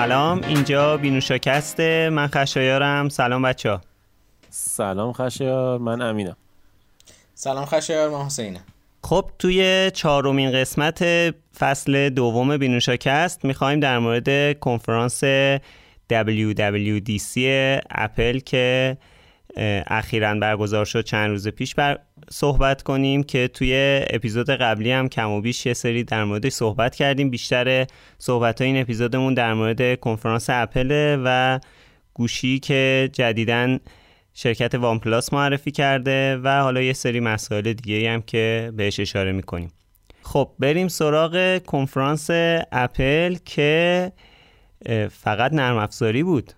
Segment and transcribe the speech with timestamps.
[0.00, 3.08] سلام اینجا بینوشاکست من خشایارم.
[3.08, 3.80] سلام بچه ها
[4.50, 6.36] سلام خشایار من امینم.
[7.34, 8.60] سلام خشایار من حسینم.
[9.02, 11.04] خب توی چهارمین قسمت
[11.58, 15.24] فصل دوم بینوشاکست می‌خوایم در مورد کنفرانس
[16.12, 17.38] WWDC
[17.90, 18.96] اپل که
[19.86, 21.74] اخیرا برگزار شد چند روز پیش.
[21.74, 21.98] بر
[22.30, 26.94] صحبت کنیم که توی اپیزود قبلی هم کم و بیش یه سری در موردش صحبت
[26.94, 27.30] کردیم.
[27.30, 27.86] بیشتر
[28.18, 31.60] صحبت های این اپیزودمون در مورد کنفرانس اپل و
[32.14, 33.80] گوشی که جدیدن
[34.34, 39.32] شرکت وان پلاس معرفی کرده و حالا یه سری مسائل دیگه هم که بهش اشاره
[39.32, 39.72] می‌کنیم.
[40.22, 42.30] خب بریم سراغ کنفرانس
[42.72, 44.12] اپل که
[45.10, 46.52] فقط نرم افزاری بود.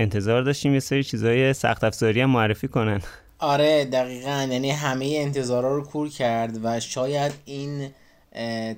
[0.00, 3.00] انتظار داشتیم یه سری چیزای سخت افزاری هم معرفی کنن.
[3.38, 4.48] آره دقیقا.
[4.50, 7.90] یعنی همه انتظارا رو کور کرد و شاید این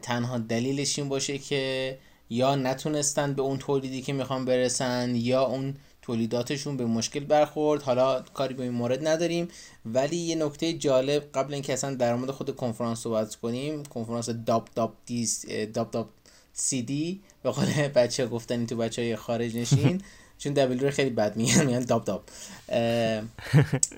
[0.02, 1.98] تنها دلیلش این باشه که
[2.30, 7.82] یا نتونستن به اون تولیدی که می‌خوان برسن یا اون تولیداتشون به مشکل برخورد.
[7.82, 9.48] حالا کاری به این مورد نداریم.
[9.86, 14.68] ولی یه نکته جالب قبل اینکه اصلا در مورد خود کنفرانس صحبت کنیم کنفرانس داب
[14.74, 16.08] داب دیس داب داب
[16.52, 20.00] سی دی به قول بچه گفتن تو بچه های خارج نشین.
[20.42, 22.24] چون دبلیو خیلی بد میگن میگن داب داب.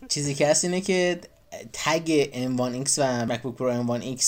[0.08, 1.20] چیزی که هست اینه که
[1.72, 4.24] tag M1X و MacBook Pro M1X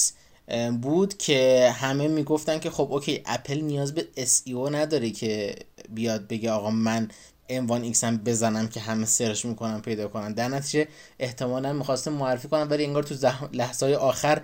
[0.82, 5.56] بود که همه می‌گفتن که خب okay اپل نیاز به SEO نداره که
[5.88, 7.08] بیاد بگه آقا من
[7.50, 10.32] M1X هم بزنم که همه search می‌کنن پیدا کنن.
[10.32, 14.42] در نتیجه احتمالا می‌خواستم معرفی کنم ولی انگار تو لحظه های آخر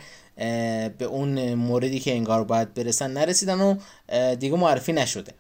[0.99, 3.77] به اون موردی که انگار باید برسن نرسیدن و
[4.35, 5.33] دیگه معرفی نشده.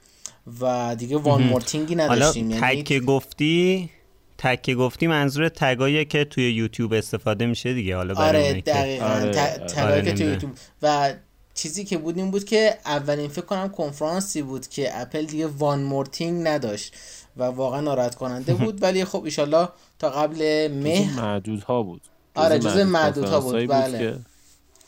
[0.60, 2.50] و دیگه one more thing ی نداشتیم.
[2.50, 3.90] یعنی تک گفتی
[4.38, 9.04] تک گفتی منظور تگایی که توی یوتیوب استفاده میشه دیگه حالا آره دقیقا.
[9.06, 9.30] آره.
[9.32, 11.14] تگایی آره که توی یوتیوب و
[11.54, 15.82] چیزی که بود این بود که اولین فکر کنم کنفرانسی بود که اپل دیگه وان
[15.82, 16.94] مورتینگ نداشت
[17.36, 18.82] و واقعا ناراحت کننده بود.
[18.82, 22.02] ولی خب ایشالله تا قبل مه معدود ها بود.
[22.34, 23.66] آره جزء معدود ها بود.
[23.68, 24.18] بله.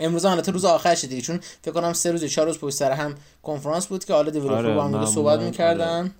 [0.00, 3.15] امروز البته روز آخرش دیگه چون فکر کنم سه روز چهار روز پشت سر هم
[3.43, 6.00] کنفرانس بود که حالا developer آره با هم صحبت می‌کردن.
[6.00, 6.10] آره.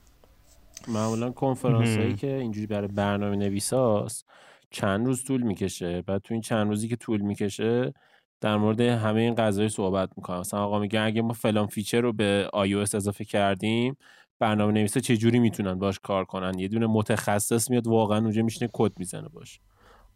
[0.89, 4.25] معمولا کنفرانس هایی که اینجوری برای برنامه نویساست
[4.71, 6.03] چند روز طول می‌کشه.
[6.03, 7.95] بعد تو این چند روزی که طول می‌کشه
[8.41, 10.41] در مورد همه این قضایا صحبت می‌کنم.
[10.41, 13.97] مثلا آقا میگه اگه ما فلان feature رو به iOS اضافه کردیم
[14.39, 18.71] برنامه نویسا چه جوری می‌تونن باش کار کنن؟ یه دونه متخصص میاد واقعا اونجا میشینه
[18.73, 19.61] کد می‌زنه باش.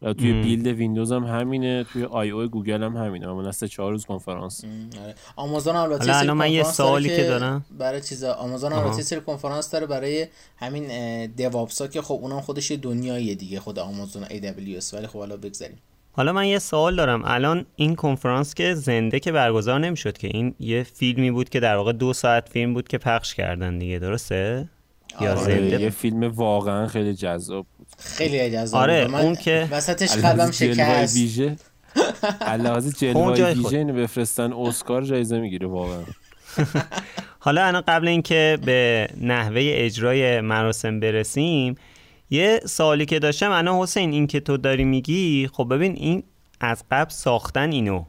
[0.00, 0.42] توی مم.
[0.42, 3.26] Build ویندوز هم همینه توی I/O گوگل هم همینه.
[3.26, 4.64] من سه چهار روز کنفرانس.
[5.04, 5.14] آره.
[5.36, 7.64] آمازون البته الان من یه سوالی که دارم.
[7.78, 10.26] برای چیزا آمازون البته سری کنفرانس داره برای
[10.56, 15.18] همین دیوابسا که خب اونم خودش دنیای دیگه خود آمازون ای دبلیو اس ولی خب
[15.18, 15.78] حالا بگذاریم.
[16.12, 17.22] حالا من یه سوال دارم.
[17.24, 21.76] الان این کنفرانس که زنده که برگزار نمی‌شد که این یه فیلمی بود که در
[21.76, 24.68] واقع دو ساعت فیلم بود که پخش کردن دیگه درسته؟
[25.20, 25.40] یا آره.
[25.40, 27.87] زنده یه فیلم واقعا خیلی جذاب بود.
[27.98, 29.14] خیلی جذاب آره بود.
[29.14, 31.16] اون که وسطش قلبم شکست.
[31.16, 31.56] ویژه.
[32.40, 36.02] علاوه جلوه ویژه اینو بفرستن اسکار جایزه می‌گیره واقعا.
[37.38, 41.74] حالا الان قبل اینکه به نحوه اجرای مراسم برسیم
[42.30, 46.22] یه سوالی که داشتم انا حسین این که تو داری میگی خب ببین این
[46.60, 48.04] از قبل ساختن اینو.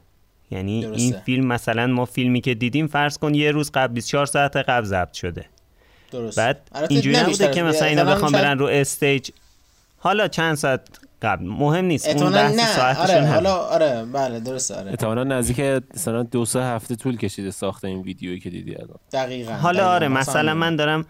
[0.50, 1.02] یعنی درسته.
[1.02, 4.86] این فیلم مثلا ما فیلمی که دیدیم فرض کن یه روز قبل 24 ساعت قبل
[4.86, 5.44] ضبط شده.
[6.10, 9.30] درست بعد اینجوری نبوده که مثلا اینا بخوام برن رو استیج
[10.02, 10.80] حالا چند ساعت
[11.22, 14.90] قبل؟ مهم نیست اون بحث ساعتشون آره حالا آره بله درسته آره.
[14.90, 15.60] احتمالاً نزدیک
[15.94, 18.98] مثلا دو سه هفته طول کشیده ساخت این ویدیویی که دیدی الان.
[19.12, 19.94] دقیقاً حالا دقیقا.
[19.94, 21.06] آره مثلا من دارم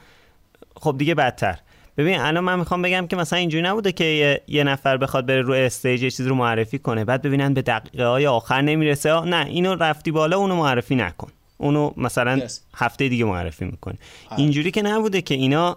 [0.77, 1.59] خب دیگه بدتر.
[1.97, 5.43] ببین الان من می‌خوام بگم که مثلا اینجوری نبوده که یه, یه نفر بخواد بره
[5.43, 7.05] رو استیج یه چیز رو معرفی کنه.
[7.05, 9.21] بعد ببینن به دقیقه های آخر نمی‌رسه.
[9.21, 11.29] نه اینو رفتی بالا اونو معرفی نکن.
[11.59, 12.53] اونو مثلا yes.
[12.77, 13.95] هفته دیگه معرفی می‌کنه
[14.37, 15.77] اینجوری که نبوده که اینا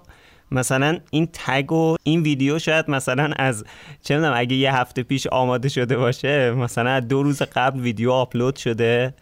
[0.54, 3.66] مثلا این tag و این ویدیو شاید مثلا از
[4.02, 8.56] چه می‌دونم اگه یه هفته پیش آماده شده باشه مثلا دو روز قبل ویدیو آپلود
[8.56, 9.14] شده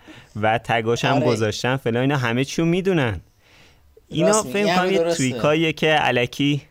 [0.41, 1.25] و tag اش هم آره.
[1.25, 1.77] گذاشتن.
[1.77, 3.21] فلان اینا همه چیو می‌دونن.
[4.07, 6.61] اینا فکر کنم یه trick اییه که الکی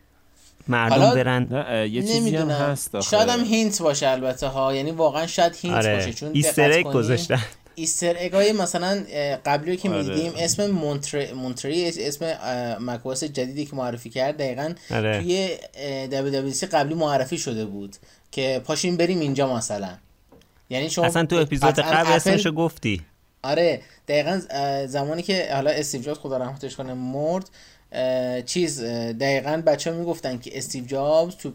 [0.69, 1.67] مردم برن.
[1.91, 4.75] یه چیزی هم هست شاید هم hint باشه البته ها.
[4.75, 5.95] یعنی واقعا شاید hint آره.
[5.95, 6.13] باشه.
[6.13, 7.43] چون Easter گذاشتن.
[7.75, 9.05] Easter egg ای مثلا
[9.47, 10.03] قبلی که آره.
[10.03, 11.33] می‌دیدیم اسم Monter...
[11.33, 12.27] Monterey اسم
[12.81, 15.21] macOS جدیدی که معرفی کرد دقیقا آره.
[15.21, 15.57] توی
[16.11, 17.97] WWDC قبلی معرفی شده بود
[18.33, 19.91] که پاشین بریم اینجا مثلا
[20.71, 23.03] یعنی شما اصلا تو اپیزود قبل اسمشو گفتی
[23.43, 24.41] آره دقیقا
[24.87, 27.51] زمانی که حالا استیو جابز خدا رحمتش کنه مرد
[28.47, 28.85] چیز
[29.21, 31.53] دقیقا بچه ها می‌گفتن که استیو جابز تو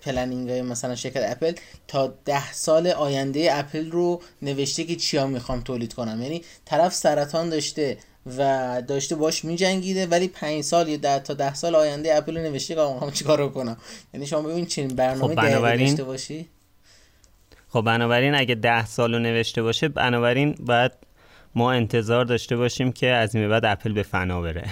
[0.00, 1.52] planning های مثلا شرکت اپل
[1.88, 6.22] تا ده سال آینده اپل رو نوشته که چیا می‌خوام تولید کنم.
[6.22, 7.96] یعنی طرف سرطان داشته
[8.38, 12.74] و داشته باش میجنگیده ولی پنج سال یا ده تا ده سال آینده اپل نوشته
[12.74, 13.76] که آقا چیکار کنم
[14.14, 15.86] یعنی شما ببین چنین برنامه خب بنابراین...
[15.86, 16.48] داشته باشی.
[17.68, 20.92] خب بنابراین اگه ده سال رو نوشته باشه بنابراین باید
[21.54, 24.64] ما انتظار داشته باشیم که از این بعد اپل به فنا بره.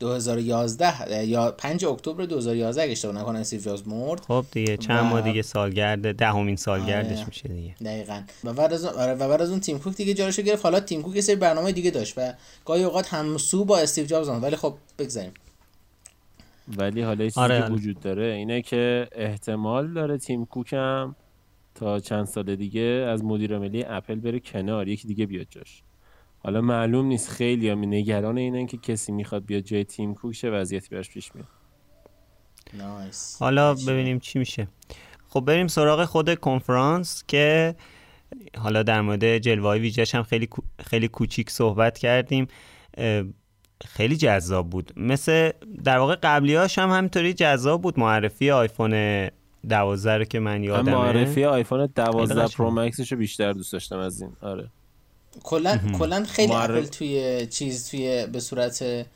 [0.00, 4.20] 2011 یا 5 اکتبر 2011 اگه اشتباه نکنم استیو جابز مرد.
[4.20, 7.26] خب دیگه چند ماه دیگه سالگرد دهمین سالگردش آره.
[7.26, 7.74] میشه دیگه.
[7.74, 8.22] دقیقاً.
[8.44, 10.62] و بعد از آره و بعد از اون تیم کوک دیگه جارشو گرفت.
[10.62, 12.32] حالا تیم کوک یه سری برنامه دیگه داشت و
[12.64, 15.32] گاهی اوقات همسو با استیو جابز ولی خب بگذاریم.
[16.76, 17.60] ولی حالا چیزی آره.
[17.60, 21.16] که وجود داره اینه که احتمال داره تیم کوک هم
[21.78, 25.82] تا چند سال دیگه از مدیر ملی اپل بره کنار یکی دیگه بیاد جاش.
[26.38, 30.50] حالا معلوم نیست خیلی هم نگران اینن که کسی می‌خواد بیاد جای تیم کوک چه
[30.50, 31.48] وضعیتی براش پیش میاد.
[33.40, 34.68] حالا ببینیم چی میشه.
[35.28, 37.74] خب بریم سراغ خود کنفرانس که
[38.58, 40.48] حالا در مورد جلوه ویژش هم خیلی
[40.80, 42.46] خیلی کوچیک صحبت کردیم.
[43.84, 44.92] خیلی جذاب بود.
[44.96, 45.50] مثل
[45.84, 47.98] در واقع قبلیاش هم همینطوری جذاب بود.
[47.98, 48.92] معرفی آیفون
[49.68, 50.92] 12 که من یادمه.
[50.92, 54.32] معرفی آیفون 12 Pro Max ش رو بیشتر دوست داشتم از این.
[54.40, 54.68] آره.
[55.42, 59.06] کلا کلا خیلی اپل توی چیز توی به صورت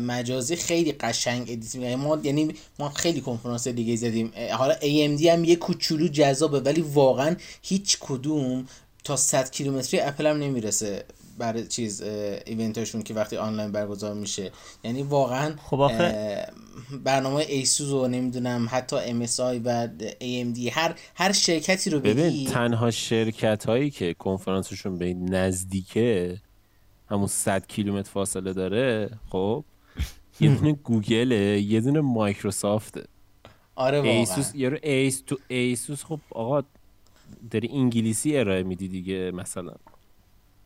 [0.00, 4.32] مجازی خیلی قشنگ edit میگه ما یعنی ما خیلی کنفرانس دیگه زدیم.
[4.58, 8.66] حالا AMD هم یه کوچولو جذابه ولی واقعا هیچ کدوم
[9.04, 11.04] تا 100 کیلومتری اپل هم نمی‌رسه
[11.38, 12.02] برای چیز
[12.46, 14.52] event اشون که وقتی آنلاین برگزار میشه.
[14.84, 15.90] یعنی واقعا خب
[17.04, 19.88] برنامه ایسوس و نمی‌دونم حتی MSI و
[20.20, 22.14] AMD هر هر شرکتی رو بگی.
[22.14, 26.38] ببین تنها شرکت هایی که کنفرانسشون به نزدیکه
[27.10, 29.64] همون 100 کیلومتر فاصله داره خب
[30.40, 33.04] یه دونه گوگله یه دونه مایکروسافته.
[33.74, 34.12] آره واقعا.
[34.12, 36.62] ایسوس یارو ایس تو ایسوس خب آقا
[37.50, 39.72] داری انگلیسی ارائه میدی دیگه مثلا.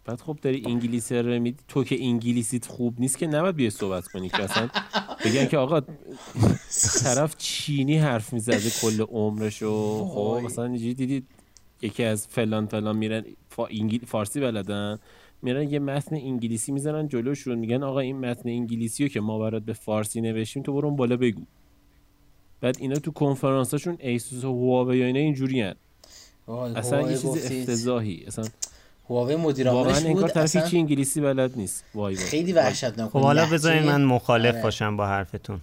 [0.05, 1.56] بعد خب داری انگلیسی رو میدی.
[1.69, 4.69] تو که انگلیسیت خوب نیست که نباید بیای صحبت کنی که اصلا
[5.25, 5.81] بگن که آقا
[7.02, 11.26] طرف چینی حرف می‌زده کل عمرش و خب مثلا اینجوری دیدید
[11.82, 13.25] یکی از فلان فلان میرن
[14.06, 14.99] فارسی بلدن.
[15.43, 19.62] میرن یه متن انگلیسی می‌زنن جلوشون میگن آقا این متن انگلیسی رو که ما برات
[19.62, 21.43] به فارسی نوشتیم تو برو بالا بگو.
[22.61, 25.75] بعد اینا تو کنفرانساشون ایسوس و هواوی یا اینا اینجوری
[26.49, 28.25] اصلا یه چیز افتضاحی.
[28.26, 28.44] اصلا
[29.11, 31.85] هواوی مدیر عاملش بود؟ انگار طرف هیچ انگلیسی بلد نیست.
[31.94, 34.62] وای خیلی وحشتناک خب حالا بذارین من مخالف آره.
[34.62, 35.61] باشم با حرفتون.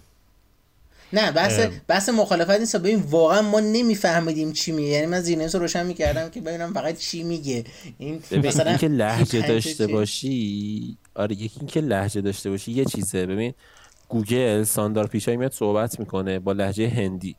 [1.12, 2.76] نه بحث بحث مخالفت نیست.
[2.76, 4.88] ببین واقعا ما نمیفهمیدیم چی میگه.
[4.88, 7.64] یعنی من زینس رو روشن می‌کردم که ببینم فقط چی میگه.
[7.98, 13.26] این مثلا اینکه لهجه داشته باشی آره یکی اینکه لهجه داشته باشی یه چیزه.
[13.26, 13.54] ببین
[14.08, 17.36] گوگل ساندار پیشایی میاد صحبت می‌کنه با لهجه هندی.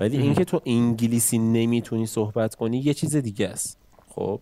[0.00, 3.78] ولی اینکه تو انگلیسی نمی‌تونی صحبت کنی یه چیز دیگه است.
[4.08, 4.40] خب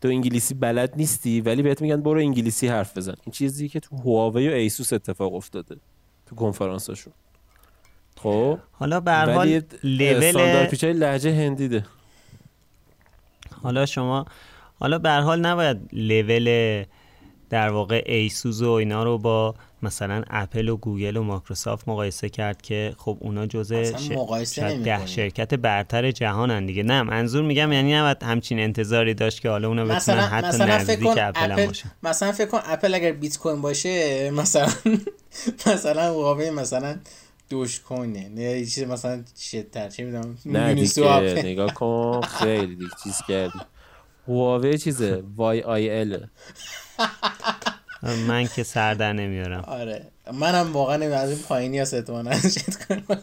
[0.00, 3.14] تو انگلیسی بلد نیستی ولی بهت میگن برو انگلیسی حرف بزن.
[3.24, 5.76] این چیزی که تو هواوی و ایسوس اتفاق افتاده
[6.26, 7.12] تو کنفرانسشون
[8.16, 11.86] خب؟ حالا به هر حال لول پیچای لهجه هندیده.
[13.62, 14.24] حالا شما
[14.80, 16.84] حالا به هر حال نباید لول
[17.50, 22.62] در واقع ایسوس و اینا رو با مثلا اپل و گوگل و مایکروسافت مقایسه کرد
[22.62, 24.10] که خب اونا جزء ش...
[24.84, 26.82] ده شرکت برتر جهانن دیگه.
[26.82, 31.06] نه منظور میگم یعنی نباید همچین انتظاری داشت که حالا اونا بتونن حتی مثلا نزدیک
[31.06, 34.68] اپل, اپل باشه مثلا فکر کن اپل اگر بیت کوین باشه مثلا
[35.66, 36.98] مثلا هواوی مثلا
[37.50, 39.88] دوش کوینه نه یه چیز مثلا شدتر.
[39.88, 42.20] چه می‌دونم نه دیگه نگاه کن.
[42.20, 43.58] خیلی دیگه چیز کردی.
[44.28, 46.26] هواوی چیزه؟ وای آی ال.
[48.28, 49.60] من که سر در نمیارم.
[49.60, 50.06] آره.
[50.32, 52.30] منم واقعا از این پایینی هست اتمانا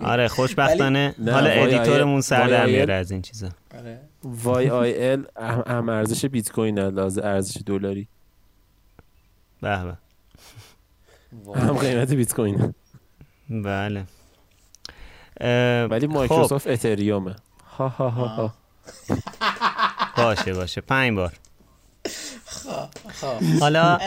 [0.01, 3.50] آره خوشبختانه حالا ادیتورمون سر در میاره از این چیزا.
[3.77, 4.00] آره.
[4.23, 5.25] وای آی ال
[5.67, 8.07] هم ارزش بیت کوین لازم ارزش دلاری.
[9.61, 9.97] به به.
[11.59, 12.73] هم قیمت بیت کوین
[13.50, 14.05] بله
[15.88, 16.71] ولی مایکروسافت خب.
[16.71, 17.35] اتریومه.
[17.77, 18.53] ها ها ها ها.
[20.17, 20.81] باشه باشه.
[20.81, 21.33] پنج بار.
[23.59, 23.99] حالا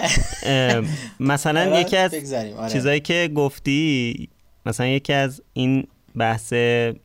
[1.20, 2.72] مثلا یکی از آره.
[2.72, 4.28] چیزایی که گفتی
[4.66, 6.52] مثلا یکی از این بحث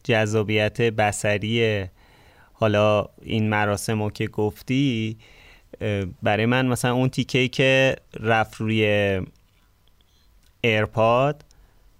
[0.04, 1.86] جذابیت بصری
[2.54, 5.18] حالا این مراسم که گفتی
[6.24, 9.22] برای من مثلا اون تیکه که رفت روی
[10.62, 11.46] ایرپاد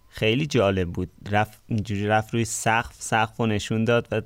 [0.10, 1.10] خیلی جالب بود.
[1.32, 4.22] رفت اینجوری رفت روی سقف سقف و نشون داد و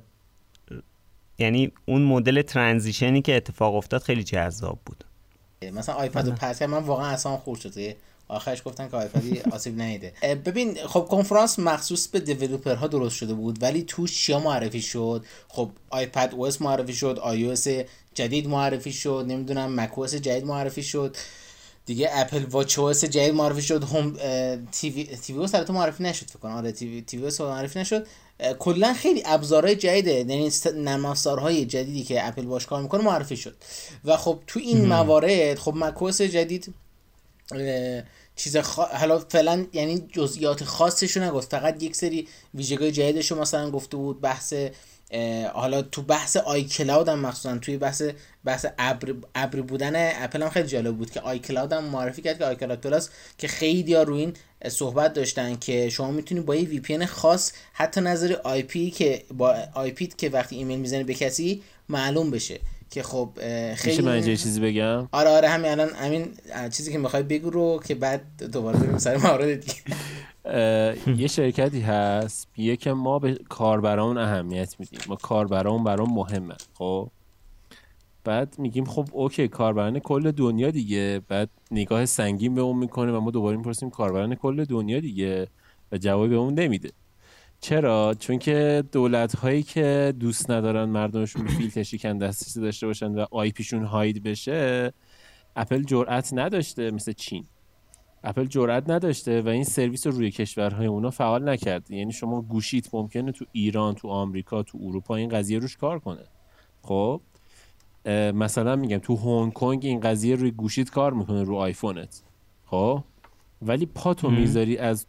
[1.38, 5.03] یعنی اون مدل transition ی که اتفاق افتاد خیلی جذاب بود.
[5.70, 7.72] مثلا آیپد رو پرت کرد من واقعا اصلا خورد شد
[8.28, 13.34] آخرش گفتن که آیپدی آسیب نیده ببین خب کنفرانس مخصوص به developer ها درست شده
[13.34, 17.56] بود ولی توش چیا معرفی شد؟ خب iPadOS معرفی شد iOS
[18.14, 21.16] جدید معرفی شد نمی‌دونم macOS جدید معرفی شد.
[21.86, 24.16] دیگه Apple Watch OS جدید معرفی شد هم
[24.72, 26.52] تیوی تیوی سر معرفی نشد فکر کنم.
[26.52, 28.06] آره TV TV معرفی نشد.
[28.58, 30.12] کلا خیلی ابزارهای جدیده.
[30.12, 33.56] یعنی نرم افزارهای جدیدی که اپل باش کار می‌کنه معرفی شد.
[34.04, 36.74] و خب تو این موارد خب macOS جدید
[38.36, 38.78] چیز خ...
[38.78, 41.50] حالا فعلا یعنی جزئیات خاصش رو نگفت.
[41.50, 44.54] فقط یک سری ویژگی جدیدش رو مثلا گفته بود بحث
[45.52, 48.02] حالا تو بحث iCloud هم مخصوصا توی بحث
[48.44, 52.44] بحث ابر ابر بودن اپل هم خیلی جالب بود که iCloud هم معرفی کرد که
[52.44, 54.34] iCloud Plus که خیلی ها روی این
[54.68, 60.06] صحبت داشتن که شما می‌تونی با یه VPN خاص حتی نظر IP که با IP
[60.06, 63.30] که وقتی ایمیل می‌زنی به کسی معلوم بشه که خب
[63.74, 66.28] خیلی میشه من چیزی بگم؟ آره آره همین الان همین
[66.70, 69.74] چیزی که می‌خوای بگو رو که بعد دوباره بریم سر مورد دیگه
[71.16, 72.48] یه شرکتی هست.
[72.56, 75.00] میگه که ما به کاربران اهمیت میدیم.
[75.08, 76.54] ما کاربران برام مهمه.
[76.74, 77.10] خب؟
[78.24, 81.20] بعد میگیم خب اوکی کاربران کل دنیا دیگه.
[81.28, 85.48] بعد نگاه سنگین به اون می‌کنه و ما دوباره می‌پرسیم کاربران کل دنیا دیگه
[85.92, 86.92] و جوابی به اون نمیده.
[87.60, 93.26] چرا؟ چون که دولت هایی که دوست ندارن مردمشون فیلتر شکن دسترسی داشته باشن و
[93.30, 94.92] IP شون hide بشه
[95.56, 97.46] اپل جرأت نداشته مثل چین.
[98.24, 101.96] اپل جرأت نداشته و این سرویس رو روی کشورهای اونا فعال نکرده.
[101.96, 106.24] یعنی شما گوشیت ممکنه تو ایران تو آمریکا تو اروپا این قضیه روش کار کنه.
[106.82, 107.20] خب؟
[108.34, 112.22] مثلا میگم تو هنگ کنگ این قضیه روی گوشیت کار می‌کنه رو آیفونت.
[112.66, 113.04] خب؟
[113.62, 115.06] ولی پاتو می‌ذاری از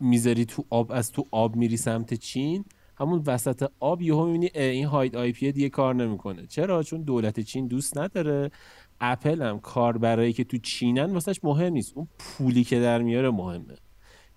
[0.00, 2.64] می‌ذاری تو آب از تو آب میری سمت چین
[2.98, 6.46] همون وسط آب یهو می‌بینی این hide IP دیگه کار نمی‌کنه.
[6.46, 8.50] چرا؟ چون دولت چین دوست نداره.
[9.00, 11.92] اپل هم کاربرایی که تو چینن واسهش مهم نیست.
[11.96, 13.76] اون پولی که در میاره مهمه.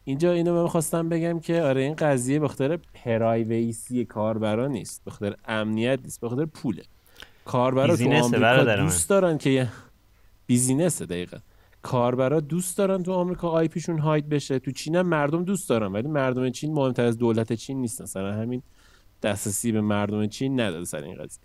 [0.03, 5.05] اینجا اینو من خواستم بگم که آره این قضیه به خاطر privacy کاربرا نیست.
[5.05, 6.21] به خاطر امنیت نیست.
[6.21, 6.83] به خاطر پوله.
[7.45, 9.67] کاربرا تو آمریکا دوست دارن که
[10.45, 11.37] بیزینسه دقیقا.
[11.81, 14.59] کاربرا دوست دارن تو آمریکا آی پیشون هاید بشه.
[14.59, 18.05] تو چین هم مردم دوست دارن ولی مردم چین مهمتر از دولت چین نیستن.
[18.05, 18.61] سر همین
[19.23, 21.43] دسترسی به مردم چین نداده سر این قضیه.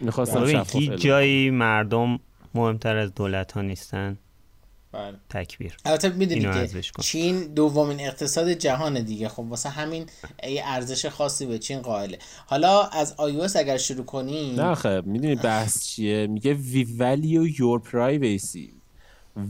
[0.00, 2.18] می‌خواستم هیچ جایی مردم
[2.56, 4.18] مهمتر از دولت ها نیستن.
[4.92, 5.14] بله.
[5.30, 5.76] تکبیر.
[5.84, 9.28] البته می‌دونی که چین دومین اقتصاد جهان دیگه.
[9.28, 10.06] خب واسه همین
[10.42, 12.18] ای ارزش خاصی به چین قائله.
[12.46, 14.60] حالا از iOS اگر شروع کنیم.
[14.60, 18.76] نه خب می‌دونی بحث چیه؟ میگه we value your privacy.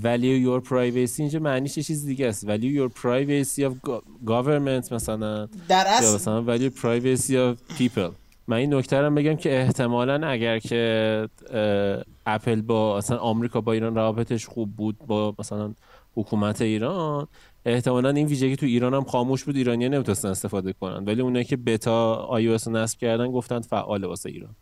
[0.02, 2.46] Value your privacy اینجا معنیش چیز دیگه است.
[2.46, 3.90] Value your privacy of
[4.26, 5.48] government مثلا.
[5.68, 8.25] در اصل مثلا value privacy of people.
[8.48, 11.28] من این نکته رو بگم که احتمالا اگر که
[12.26, 15.74] اپل با مثلا آمریکا با ایران روابطش خوب بود با مثلا
[16.14, 17.28] حکومت ایران
[17.66, 19.56] احتمالا این ویژگی تو ایران هم خاموش بود.
[19.56, 21.04] ایرانی نمی‌تونستن استفاده کنن.
[21.04, 24.56] ولی اونایی که beta iOS نصب کردن گفتن فعال واسه ایران.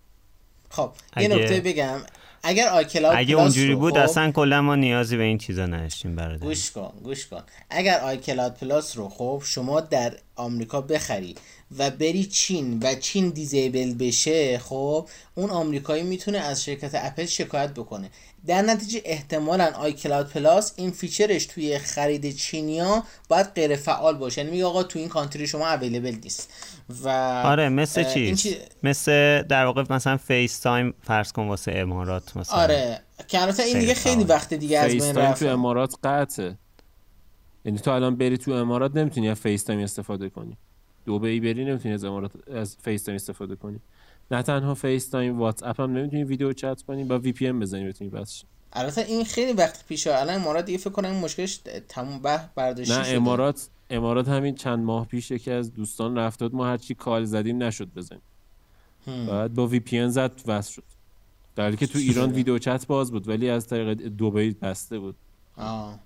[0.70, 1.98] خب یه نکته بگم.
[2.42, 6.46] اگر iCloud اگه اونجوری بود خب اصلا کلا ما نیازی به این چیزا نداشتیم برادر.
[6.46, 7.42] گوش کن گوش کن.
[7.70, 11.34] اگر iCloud Plus رو خب شما در آمریکا بخری
[11.78, 17.70] و بری چین و چین disable بشه خب اون آمریکایی می‌تونه از شرکت اپل شکایت
[17.70, 18.10] بکنه.
[18.46, 24.40] در نتیجه احتمالا iCloud Plus این feature ش توی خرید چینیا باید غیر فعال باشه.
[24.40, 26.50] یعنی میگه آقا تو این country شما available نیست.
[27.02, 27.08] و
[27.44, 32.58] آره مثل چی مثل در واقع مثلا FaceTime فرض کن واسه امارات مثلا.
[32.58, 36.58] آره که این دیگه خیلی وقت دیگه از بین رفت تو امارات قطعه.
[37.64, 40.56] یعنی تو الان بری تو امارات نمی‌تونی از FaceTime استفاده کنی.
[41.06, 43.80] دبی بری نمی‌تونی از امارات از FaceTime استفاده کنی.
[44.30, 48.10] نه تنها FaceTime واتس اپ هم نمی‌تونی video chat کنی با VPN ام بزنی بتونی
[48.10, 48.42] بس
[48.72, 50.14] البته این خیلی وقت پیشه.
[50.18, 55.06] الان امارات دیگه فکر کنم مشکلش تموم به برداشتی نه امارات امارات همین چند ماه
[55.06, 58.22] پیش یکی از دوستان رفت ما هرچی call زدیم نشد بزنیم.
[59.06, 60.84] بعد با VPN زد وصل شد.
[61.56, 65.16] در حالی که تو ایران video chat باز بود ولی از طریق دبی بسته بود.
[65.56, 65.98] آه.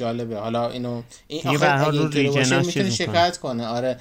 [0.00, 0.36] جالبه.
[0.36, 3.66] حالا اینو این آخر اگه اینطوری باشه می‌تونه شکایت کنه.
[3.66, 3.98] آره.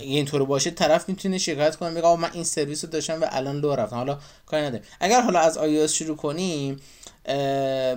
[0.00, 1.90] اینطور باشه طرف می‌تونه شکایت کنه.
[1.90, 3.96] میگه من این سرویس رو داشتم و الان لو رفتم.
[3.96, 6.80] حالا کاری نداره اگر حالا از iOS شروع کنیم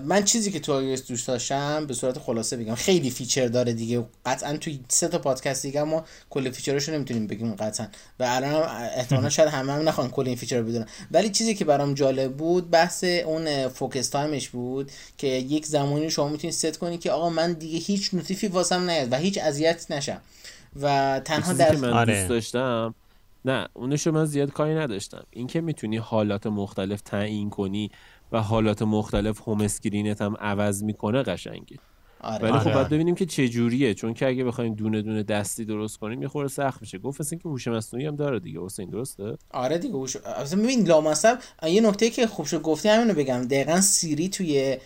[0.05, 4.05] من چیزی که تو iOS دوست داشتم به صورت خلاصه بگم خیلی feature داره دیگه.
[4.25, 7.88] قطعا توی سه تا پادکست دیگه ما کل feature اشو نمی‌تونیم بگیم قطعا.
[8.20, 8.53] و الان
[8.98, 10.86] احتمالا شاید همه هم نخوان کل این feature رو بدونن.
[11.12, 16.10] ولی چیزی که برام جالب بود بحث اون focus time ش بود که یک زمانی
[16.10, 19.38] شما می‌تونید ست کنی که آقا من دیگه هیچ notif ی واسم نیاد و هیچ
[19.38, 20.22] اذیت نشم.
[20.82, 22.13] و تنها در من آره.
[22.13, 22.96] دوست داشتم
[23.46, 25.24] نه اونشو من زیاد کاری نداشتم.
[25.32, 27.91] اینکه می‌تونی حالات مختلف تعیین کنی
[28.32, 31.79] و حالات مختلف home screen ت هم عوض می‌کنه قشنگه.
[32.25, 32.44] آره.
[32.44, 32.74] ولی خب آره.
[32.74, 36.27] باید ببینیم که چه جوریه چون که اگه بخوایم دونه دونه دستی درست کنیم یه
[36.27, 36.98] خورده سخت میشه.
[36.98, 38.60] گفت مثل که هوش مصنوعی هم داره دیگه.
[38.65, 43.13] حسین درسته؟ آره دیگه هوش اصلا ببین لامصب یه نکته که خوب شد گفتی همینو
[43.13, 43.41] بگم.
[43.41, 44.77] دقیقا سیری توی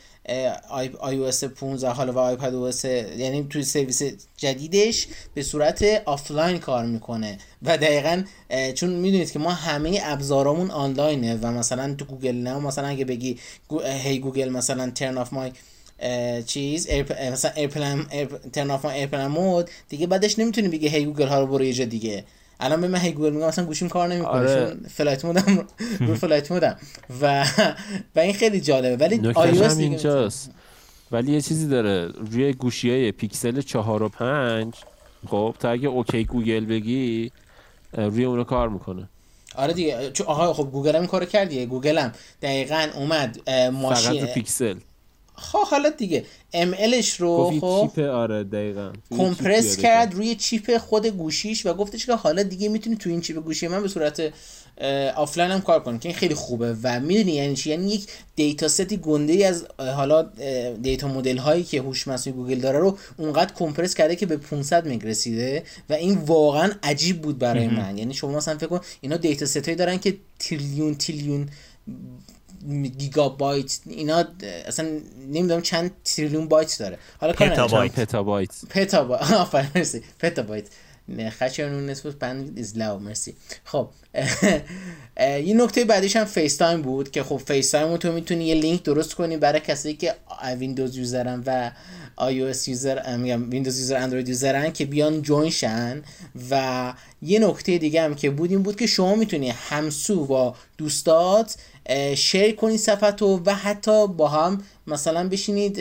[0.69, 4.01] آی, iOS 15 حالا و iPadOS یعنی توی سرویس
[4.37, 7.37] جدیدش به صورت آفلاین کار می‌کنه.
[7.61, 8.23] و دقیقا
[8.75, 13.37] چون می‌دونید که ما همه ابزارامون آنلاینه و مثلا تو گوگل نه مثلا اگه بگی
[14.03, 15.51] hey Google مثلا turn off my
[16.45, 18.05] چیز air- اه، مثلا airplane
[18.83, 22.23] my airplane mode دیگه بعدش نمی‌تونی بگی hey Google ها رو برو یه جا دیگه.
[22.59, 24.31] الان به من hey Google میگم مثلا گوشیم کار نمی‌کنه.
[24.31, 24.77] آره.
[24.89, 25.67] flight mode م
[25.99, 26.77] رو- flight mode م
[27.21, 27.45] و
[28.15, 29.05] و این خیلی جالبه.
[29.05, 30.51] ولی دیگه اینجاست.
[31.11, 32.07] ولی یه چیزی داره.
[32.31, 34.73] روی گوشی های پیکسل چهار و پنج
[35.27, 37.31] خب تا اگه OK Google بگی
[37.93, 39.09] روی اونو کار می‌کنه.
[39.55, 40.11] آره دیگه.
[40.11, 44.27] چون آها خب گوگل هم کارو کرد دیگه گوگل هم دقیقا اومد فقط ماشین رو
[44.27, 44.75] پیکسل.
[45.39, 46.25] خب حالا دیگه.
[46.53, 48.91] ML ش رو خب chip آره دقیقا.
[49.17, 53.37] compress کرد روی chip خود گوشیش و گفتش که حالا دیگه می‌تونی تو این chip
[53.37, 54.33] گوشی من به صورت
[55.15, 58.67] آفلاین هم کار کنی که این خیلی خوبه و می‌دونی یعنی چی؟ یعنی یک data
[58.67, 60.29] set ی گنده ای از حالا
[60.81, 64.87] data model هایی که هوش مصنوعی گوگل داره رو اونقدر compress کرده که به 500
[64.87, 67.97] مگ رسیده و این واقعا عجیب بود برای من.
[67.97, 71.49] یعنی شما مثلا فکر کن اینا data set هایی دارن که تریلیون تریلیون
[72.97, 74.25] گیگابایت اینا
[74.67, 74.89] اصلا
[75.31, 77.87] نمی‌دونم چند تریلیون بایت داره حالا کار ندارم.
[77.87, 78.51] پتابایت.
[78.69, 80.65] پتابایت پتابایت
[81.29, 83.35] خشن نسبت بند از لاو مرسی.
[83.63, 83.89] خب
[85.45, 89.37] یه نکته بعدیش هم FaceTime بود که خب FaceTime تو می‌تونی یه لینک درست کنی
[89.37, 90.15] برای کسایی که
[90.57, 91.71] Windows user ن و
[92.15, 96.03] iOS user میگم Windows user Android user ن که بیان join شن.
[96.49, 101.55] و یه نکته دیگه هم که بود این بود که شما می‌تونی همسو با دوستات
[102.15, 105.79] share کنی صفحتو و حتی با هم مثلا بشینید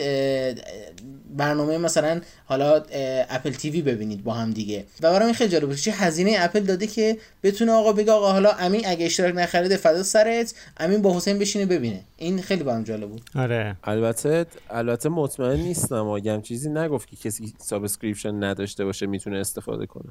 [1.37, 2.83] برنامه مثلا حالا
[3.29, 4.85] Apple TV ببینید با هم دیگه.
[5.01, 5.75] و برام این خیلی جالب بود.
[5.75, 10.03] چه هزینه اپل داده که بتونه آقا بگه آقا حالا امین اگه اشتراک نخرید فدا
[10.03, 12.03] سرت امین با حسین بشینه ببینه.
[12.17, 13.21] این خیلی برام جالب بود.
[13.35, 13.77] آره.
[13.83, 16.07] البته البته مطمئن نیستم.
[16.07, 20.09] آگم چیزی نگفت که کسی subscription نداشته باشه می‌تونه استفاده کنه.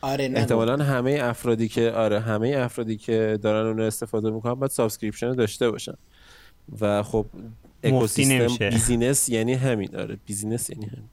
[0.00, 4.54] آره نه احتمالا همه افرادی که آره همه افرادی که دارن اون رو استفاده می‌کنن
[4.54, 5.94] باید subscription رو داشته باشن.
[6.80, 7.26] و خب
[7.82, 8.68] اکوسیستم.
[8.70, 9.96] business یعنی همین.
[9.96, 11.08] آره business یعنی همین.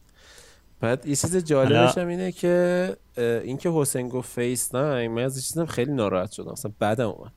[0.79, 5.91] بعد یه چیز جالبش هم اینه که اینکه حسین گفت FaceTime من از چیزم خیلی
[5.91, 6.51] ناراحت شدم.
[6.51, 7.31] اصلا بعدم اومد.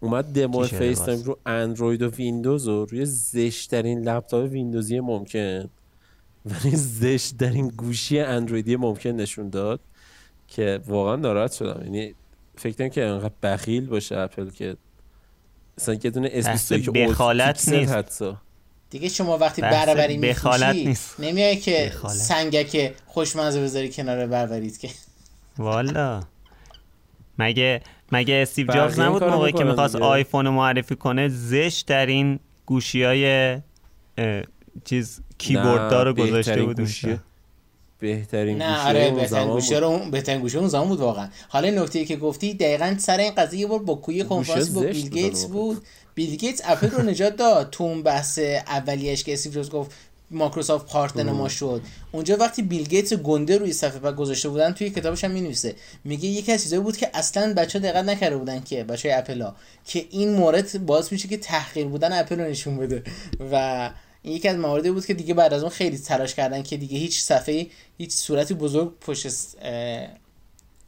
[0.00, 5.68] اومد دمو FaceTime رو اندروید و ویندوز و روی زشترین لپتاپ ویندوزی ممکن.
[6.44, 9.80] ولی زشترین گوشی اندرویدی ممکن نشون داد
[10.48, 11.84] که واقعا ناراحت شدم.
[11.84, 12.14] یعنی
[12.56, 14.76] فکر که انقدر بخیل باشه اپل که
[15.78, 17.92] مثلا یه دونه اس بحث 22 که بخالت پیکسل نیست.
[17.92, 18.36] حتی
[18.90, 19.62] دیگه شما وقتی
[20.18, 21.20] میفروشی نیست.
[21.20, 22.14] نمیای که بخالت.
[22.14, 24.88] سنگک خوشمزه بذاری کنار بربریت که
[25.58, 26.22] والا
[27.38, 27.80] مگه
[28.12, 30.06] مگه استیو جابز نبود موقعی که می‌خواست دیگه.
[30.06, 33.58] آیفون رو معرفی کنه زشت‌ترین گوشی های
[34.84, 37.18] چیز کیبورددار رو گذاشته بود گوشی.
[38.02, 39.74] بهترین نه گوشی آره اون بهترین بود.
[39.74, 41.28] رو اون بهترین گوشی اون زمان بود واقعا.
[41.48, 44.80] حالا این نکته که گفتی دقیقا سر این قضیه یه بار با کوی کنفرانسی با
[44.80, 45.44] بیل گیتس.
[45.44, 45.82] بود.
[46.14, 47.70] بیل گیتس اپل رو نجات داد.
[47.70, 49.90] تو اون بحث اولیش که استیو گفت
[50.30, 51.82] مایکروسافت partner ما شد.
[52.12, 55.74] اونجا وقتی بیل گیتس گنده روی صفحه و گذاشته بودن توی کتابش هم می‌نویسه.
[56.04, 59.56] میگه یکی از چیزایی بود که اصلا بچه دقت نکرده بودن که بچه اپل ها
[59.84, 63.02] که این مورد باعث میشه که تحقیر بودن اپل رو نشون بده.
[63.52, 63.90] و
[64.22, 66.98] این یکی از مواردی بود که دیگه بعد از اون خیلی تلاش کردن که دیگه
[66.98, 67.66] هیچ صفحه
[67.98, 69.22] هیچ صورتی بزرگ پشت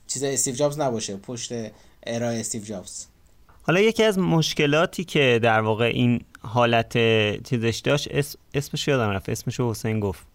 [0.06, 1.52] چیز استیو جابز نباشه پشت
[2.06, 3.06] ارائه استیو جابز.
[3.62, 6.92] حالا یکی از مشکلاتی که در واقع این حالت
[7.48, 8.36] چیزش داشت اس...
[8.54, 10.26] اسمش یادم رفت اسمش حسین گفت.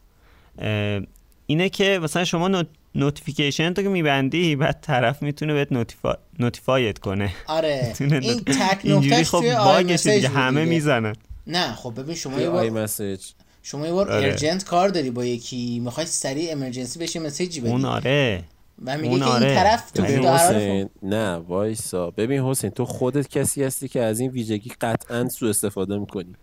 [0.60, 1.02] اه،
[1.46, 2.68] اینه که مثلا شما نوت...
[2.96, 6.18] notification تو که میبندی بعد طرف می‌تونه بهت notify...
[6.40, 7.34] notify ت کنه.
[7.48, 10.66] آره این تک نقطهش خب توی message دیگه همه.
[10.66, 11.16] می‌زنن.
[11.48, 13.26] نه خب ببین شما یه بار message
[13.64, 14.26] شما یه بار آره.
[14.26, 17.70] urgent کار داری با یکی می‌خوای سریع emergency بشه message ی بدی.
[17.70, 18.44] اون آره.
[18.86, 19.46] و میگه اون که آره.
[19.46, 22.12] این طرف تو حسین نه وایسا.
[22.12, 26.36] ببین حسین تو خودت کسی هستی که از این ویژگی قطعا سوء استفاده می‌کنی.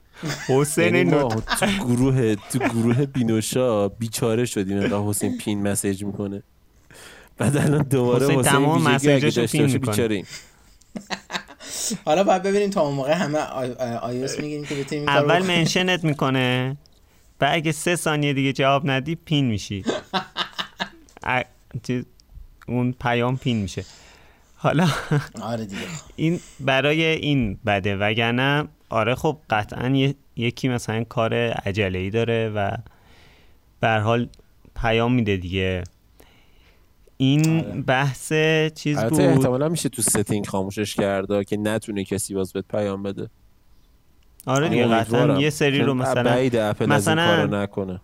[0.48, 1.44] حسین یعنی نوت...
[1.60, 6.42] تو گروه تو گروه بینوشا بیچاره شدیم انقدر حسین pin message می‌کنه.
[7.38, 10.22] بعد الان دوباره حسین حسین, تمام message اشو pin می‌کنه.
[12.04, 15.42] حالا باید ببینیم تا اون موقع همه آی, iOS می‌گیریم که بتونیم اول.
[15.42, 16.76] mention ت می‌کنه
[17.40, 19.84] و اگه سه ثانیه دیگه جواب ندی pin میشی.
[22.68, 23.84] اون پیام pin میشه.
[24.56, 24.88] حالا
[25.42, 25.82] آره دیگه.
[26.16, 32.76] این برای این بده وگرنه آره خب قطعا یکی مثلا کار عجله ای داره و
[33.80, 34.28] به حال
[34.82, 35.84] پیام میده دیگه.
[37.16, 37.80] این آره.
[37.80, 38.32] بحث
[38.74, 43.28] چیز بود؟ احتمالا میشه تو ستینگ خاموشش کرده که نتونه کسی باز بهت پیام بده.
[44.46, 46.50] آره دیگه قطعا یه سری رو مثلا
[46.86, 48.00] مثلا نکنه.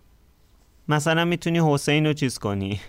[0.87, 2.79] مثلا می‌تونی حسین رو چیز کنی.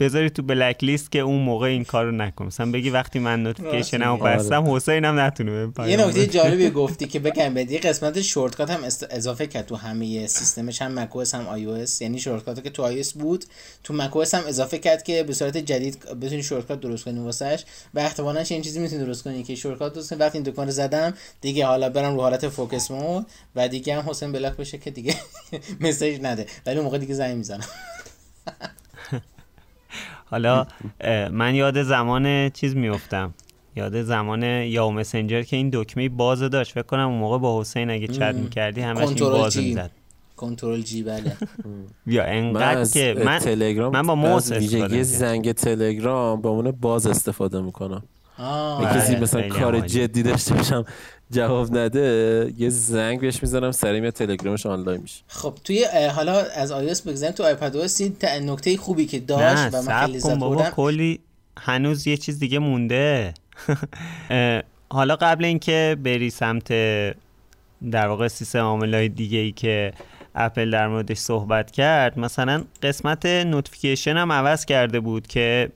[0.00, 2.46] بذاری تو black list که اون موقع این کارو نکن.
[2.46, 4.76] مثلا بگی وقتی من notification مو بستم آره.
[4.76, 9.76] حسینم نتونه یه نکته جالبی گفتی که بگم بدی قسمت shortcut هم اضافه کرد تو
[9.76, 13.44] همه سیستمش هم مک هم آی او یعنی shortcut ی که تو آی بود
[13.84, 17.98] تو مک هم اضافه کرد که به صورت جدید بتونی shortcut درست کنی واسش و
[17.98, 20.18] احتمالاً این چیزی می‌تونی درست کنی که shortcut درست کنی.
[20.18, 24.10] وقتی این دکمه رو زدم دیگه حالا برم رو حالت focus mode و دیگه هم
[24.10, 25.14] حسین block بشه که دیگه
[25.80, 26.46] مسیج نده.
[26.66, 27.66] ولی موقع دیگه زنگ می‌زنم.
[30.30, 30.66] حالا
[31.30, 33.34] من یاد زمان چیز میفتم
[33.76, 36.72] یاد زمان یا مسنجر که این دکمه باز داشت.
[36.72, 39.90] فکر کنم اون موقع با حسین اگه چت می‌کردی همش این باز می‌زد.
[40.36, 41.36] کنترل جی بله.
[42.06, 47.60] یا انقدر که من تلگرام من با موس ویژگی زنگ تلگرام با اون باز استفاده
[47.60, 48.02] می‌کنم.
[48.84, 50.84] کسی بله، مثلا کار جدی داشته باشم
[51.30, 52.52] جواب نده.
[52.58, 55.22] یه زنگ بهش می‌زنم سری میاد تلگرامش آنلاین میشه.
[55.28, 55.84] خب توی
[56.14, 57.34] حالا از iOS بگذاریم.
[57.34, 61.20] تو iPadOS نکته خوبی که داشت و من خیلی لذت کلی
[61.58, 63.34] هنوز یه چیز دیگه مونده.
[64.90, 66.68] حالا قبل اینکه بری سمت
[67.90, 69.92] در واقع سیستم عاملای دیگه ای که
[70.34, 75.70] اپل در موردش صحبت کرد مثلا قسمت notification هم عوض کرده بود که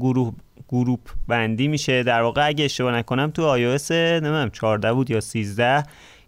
[0.00, 0.32] گروه
[0.68, 2.02] گروپ بندی میشه.
[2.02, 5.82] در واقع اگه اشتباه نکنم تو iOS نمی‌دونم 14 بود یا 13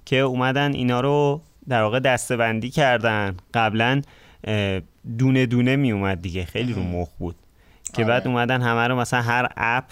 [0.04, 3.36] که اومدن اینا رو در واقع دسته بندی کردن.
[3.54, 4.02] قبلا
[5.18, 6.44] دونه دونه می اومد دیگه.
[6.44, 7.36] خیلی رو مخ بود.
[7.92, 8.30] که بعد آره.
[8.30, 9.84] اومدن همه رو مثلا هر اپ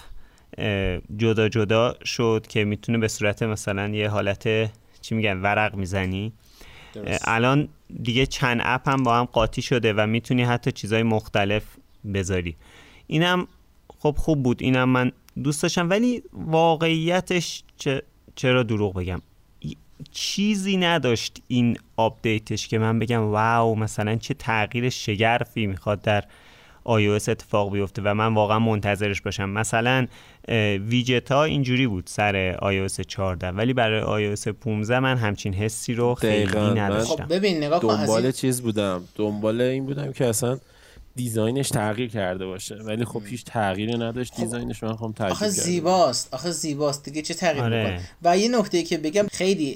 [1.17, 6.33] جدا جدا شد که می‌تونه به صورت مثلا یه حالت چی میگن ورق می‌زنی.
[7.25, 7.69] الان
[8.03, 11.63] دیگه چند اپ هم با هم قاطی شده و می‌تونی حتی چیزای مختلف
[12.15, 12.57] بذاری.
[13.07, 13.47] اینم
[14.05, 15.13] خب خوب بود اینم من
[15.43, 15.91] دوست داشتم.
[15.91, 17.63] ولی واقعیتش
[18.37, 19.21] چرا دروغ بگم؟
[20.13, 26.25] چیزی نداشت این update ش که من بگم wow مثلا چه تغییر شگرفی می‌خواد در
[26.87, 29.51] iOS اتفاق بیفته و من واقعا منتظرش باشم.
[29.51, 30.07] مثلا
[30.89, 36.15] ویجت ها اینجوری بود سر iOS 14 ولی برای iOS 15 من همچین حسی رو
[36.15, 37.25] خیلی نداشتم.
[37.25, 39.03] خب ببین نگاه دنبال چیز بودم.
[39.15, 40.59] دنبال این بودم که اصلا
[41.17, 42.75] design ش تغییر کرده باشه.
[42.75, 44.35] ولی خب هیچ تغییری نداشت.
[44.35, 44.43] خب.
[44.43, 46.35] design ش من خواهم تغییر آخه زیباست.
[46.35, 47.05] آخه زیباست.
[47.05, 48.01] دیگه چه تغییر آره.
[48.23, 49.75] و یه نکته که بگم خیلی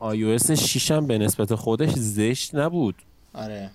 [0.00, 2.94] iOS 6 هم به نسبت خودش زشت نبود.
[3.34, 3.70] آره.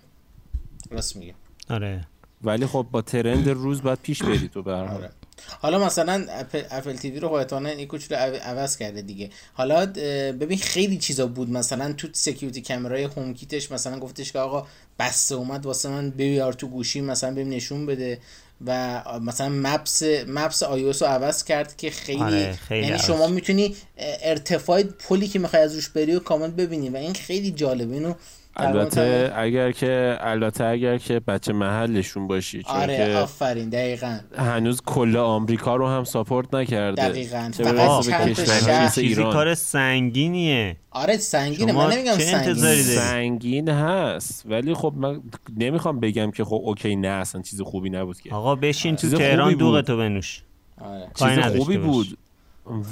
[0.92, 1.34] راست میگه
[1.70, 2.08] آره.
[2.44, 5.10] ولی خب با trend روز باید پیش بری تو به آره.
[5.47, 9.30] حالا مثلا اپل, Apple TV رو احتمالاً این کوچولو عوض کرده دیگه.
[9.54, 9.86] حالا
[10.32, 11.49] ببین خیلی چیزا بود.
[11.49, 14.67] مثلا تو security camera ی HomeKit ش مثلا گفتش که آقا
[14.99, 18.19] بسته اومد واسه من بیار تو گوشی مثلا بهم نشون بده.
[18.65, 23.75] و مثلا Maps، Maps iOS رو عوض کرد که خیلی, آره خیلی یعنی شما می‌تونی
[23.97, 26.89] ارتفاع پلی که می‌خوای از روش بری و کامل ببینی.
[26.89, 27.93] و این خیلی جالبه.
[27.93, 28.13] اینو
[28.62, 34.19] البته اگر که البته اگر که بچه محلشون باشی چون آره که آفرین دقیقا.
[34.38, 37.10] هنوز کل آمریکا رو هم support نکرده.
[37.10, 37.52] دقیقا.
[37.54, 39.34] فقط چند ایران.
[39.34, 40.78] کار سنگینیه.
[40.91, 41.72] آره سنگینه.
[41.72, 42.84] من نمیگم سنگین.
[42.84, 44.43] سنگین هست.
[44.45, 45.22] ولی خب من
[45.58, 48.34] نمی‌خوام بگم که خب اوکی نه اصلا چیز خوبی نبود که.
[48.34, 50.43] آقا بشین تو تهران دوغتو بنوش.
[50.82, 51.08] آره.
[51.15, 52.17] چیز خوبی بود.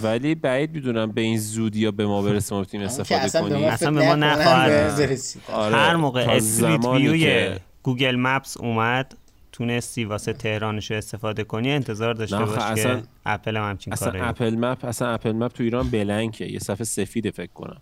[0.03, 3.67] ولی بعید می‌دونم به این زودی یا به ما برسه ما بتونیم استفاده کنیم.
[3.67, 5.01] اصلا به ما نخواهد
[5.53, 5.75] آره.
[5.75, 9.17] هر موقع Street View ی Google Maps اومد
[9.51, 11.71] تونستی واسه تهرانش استفاده کنی.
[11.71, 15.63] انتظار داشته باش اصلا که اپل هم همچین اصلا Apple Map اصلا Apple Map تو
[15.63, 16.51] ایران blank ه.
[16.51, 17.81] یه صفحه سفید فکر کنم.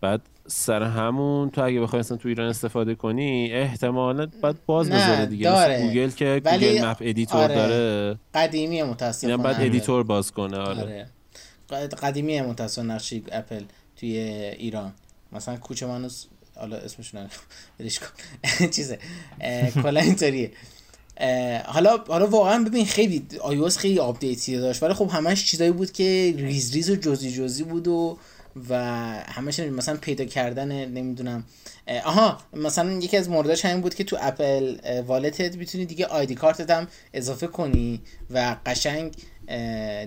[0.00, 5.26] بعد سر همون تو اگه بخوای اصلا تو ایران استفاده کنی احتمالا بعد باز بذاره
[5.26, 5.50] دیگه.
[5.50, 5.82] داره.
[5.86, 7.54] گوگل که گوگل مپ ادیتور آره.
[7.54, 8.18] داره.
[8.34, 9.36] قدیمی متاسفانه.
[9.36, 11.06] بعد ادیتور باز کنه آره,
[11.70, 11.88] آره.
[12.02, 13.62] قدیمی متاسفانه نقشی اپل
[13.96, 14.92] توی ایران.
[15.32, 16.26] مثلا کوچه مانوس
[16.56, 17.14] حالا اسمش
[17.78, 18.06] برش کن.
[18.76, 18.98] چیزه.
[19.82, 20.50] کلا اینطوریه.
[21.66, 24.82] حالا حالا واقعا ببین خیلی آیوس خیلی آپدیتی داشت.
[24.82, 28.18] ولی خب همش چیزایی بود که ریز ریز و جزئی جزئی بود و
[28.68, 28.76] و
[29.28, 31.44] همش مثلا پیدا کردن نمی‌دونم.
[32.04, 36.70] آها مثلا یکی از مورداش همین بود که تو اپل والتت می‌تونی دیگه آیدی کارتت
[36.70, 39.14] هم اضافه کنی و قشنگ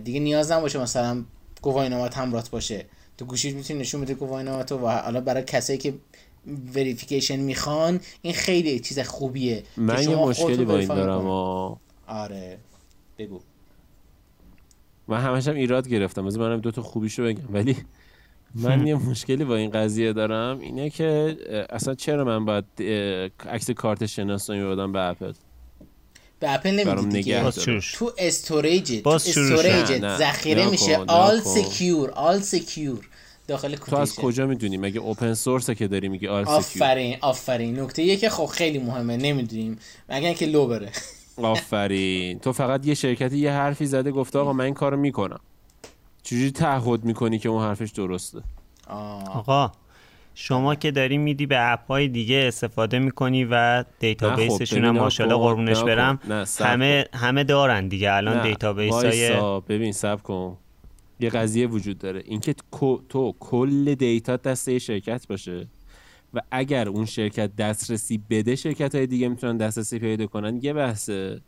[0.03, 1.23] دیگه نیاز نباشه مثلا
[1.61, 2.85] گواهینامت همرات باشه.
[3.17, 5.93] تو گوشیت می‌تونی نشون بده گواهینامت و حالا برای کسایی که
[6.75, 11.27] وریفیکیشن می‌خوان این خیلی چیز خوبیه من یه مشکلی با این دارم
[12.07, 12.57] آره
[13.17, 13.39] بگو.
[15.07, 16.25] من همش هم ایراد گرفتم.
[16.25, 17.53] از منم دو تا خوبیشو بگم.
[17.53, 17.77] ولی
[18.55, 21.37] من یه مشکلی با این قضیه دارم اینه که
[21.69, 22.65] اصلا چرا من باید
[23.49, 25.33] عکس کارت شناسایی بدم به اپل؟
[26.39, 27.51] به اپل نمیدی دیگه.
[27.93, 30.97] تو storage تو storage ذخیره میشه.
[30.97, 33.07] all secure all secure
[33.47, 37.79] داخل تو از کجا می‌دونی؟ مگه open source ه که داری میگی all آفرین آفرین.
[37.79, 39.79] نکته یه که خب خیلی مهمه نمی‌دونیم.
[40.09, 40.91] مگه اینکه لو بره.
[41.37, 42.39] آفرین.
[42.39, 45.39] تو فقط یه شرکتی یه حرفی زده گفته آقا من این کارو می‌کنم.
[46.25, 48.41] چجوری تعهد می‌کنی که اون حرفش درسته؟
[48.87, 49.71] آقا
[50.35, 55.37] شما که داری میدی به app های دیگه استفاده می‌کنی و database شون هم ماشاءالله
[55.37, 56.45] قربونش برم.
[56.59, 60.57] همه همه دارن دیگه الان database های ببین صبر کن.
[61.19, 62.23] یه قضیه وجود داره.
[62.25, 62.55] اینکه
[63.09, 65.67] تو کل data دست یه شرکت باشه
[66.33, 70.59] و اگر اون شرکت دسترسی بده شرکت های دیگه می‌تونن دسترسی پیدا کنن.
[70.63, 71.41] یه بحثه.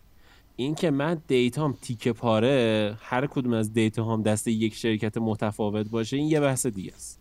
[0.60, 5.18] این که من data م تیکه پاره هر کدوم از data هام دست یک شرکت
[5.18, 7.20] متفاوت باشه این یه بحث دیگه است.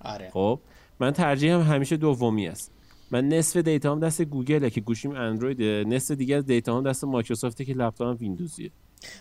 [0.00, 0.30] آره.
[0.32, 0.60] خب
[1.00, 2.72] من ترجیحم همیشه دومی است.
[3.10, 7.04] من نصف data هام دست گوگله که گوشیم اندروید نصف دیگه از data هام دست
[7.04, 8.70] مایکروسافته که لپتاپم ویندوزیه.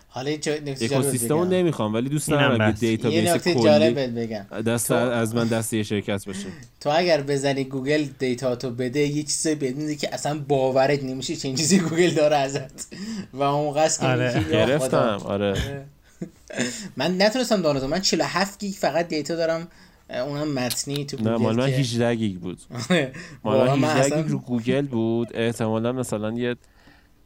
[0.07, 0.31] حالا
[0.81, 4.45] اکوسیستم نمی‌خوام ولی دوست دارم اگه database کلی بگم.
[4.65, 6.45] دست از من دست یه شرکت باشه.
[6.79, 11.53] تو اگر بزنی گوگل data تو بده یه چیزی بدونی که اصلا باورت نمیشه چه
[11.53, 12.87] چیزی گوگل داره ازت.
[13.33, 14.45] و اون قصد آره.
[14.51, 15.21] گرفتم.
[15.25, 15.85] آره.
[16.97, 17.87] من نتونستم دانستم.
[17.87, 19.67] من 47 گیگ فقط data دارم
[20.09, 22.59] اونم متنی تو نه مال من 18 گیگ بود.
[23.43, 25.27] مال من 18 گیگ رو گوگل بود.
[25.33, 26.55] احتمالا مثلا یه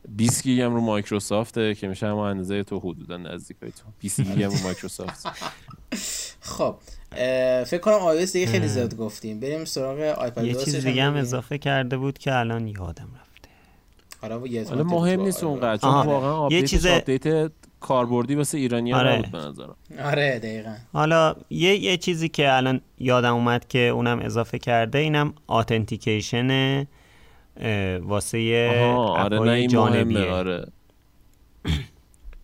[0.08, 3.84] 20 گیگ هم رو مایکروسافته که میشه همون اندازه تو حدودا نزدیک تو.
[4.00, 5.28] 20 گیگ هم رو مایکروسافت.
[6.40, 6.76] خب
[7.66, 9.40] فکر کنم iOS دیگه خیلی زیاد گفتیم.
[9.40, 13.50] بریم سراغ آیپد یه چیز دیگه هم اضافه کرده بود که الان یادم رفته.
[14.70, 19.14] حالا مهم نیست اونقدر چون واقعا آپدیت آپدیت کاربردی واسه ایرانی آره.
[19.14, 19.76] نبود به نظرم.
[20.04, 20.76] آره دقیقا.
[20.94, 26.88] حالا یه یه چیزی که الان یادم اومد که اونم اضافه کرده اینم authentication
[28.04, 28.70] واسه
[29.08, 30.26] آره جانبیه.
[30.26, 30.68] آره.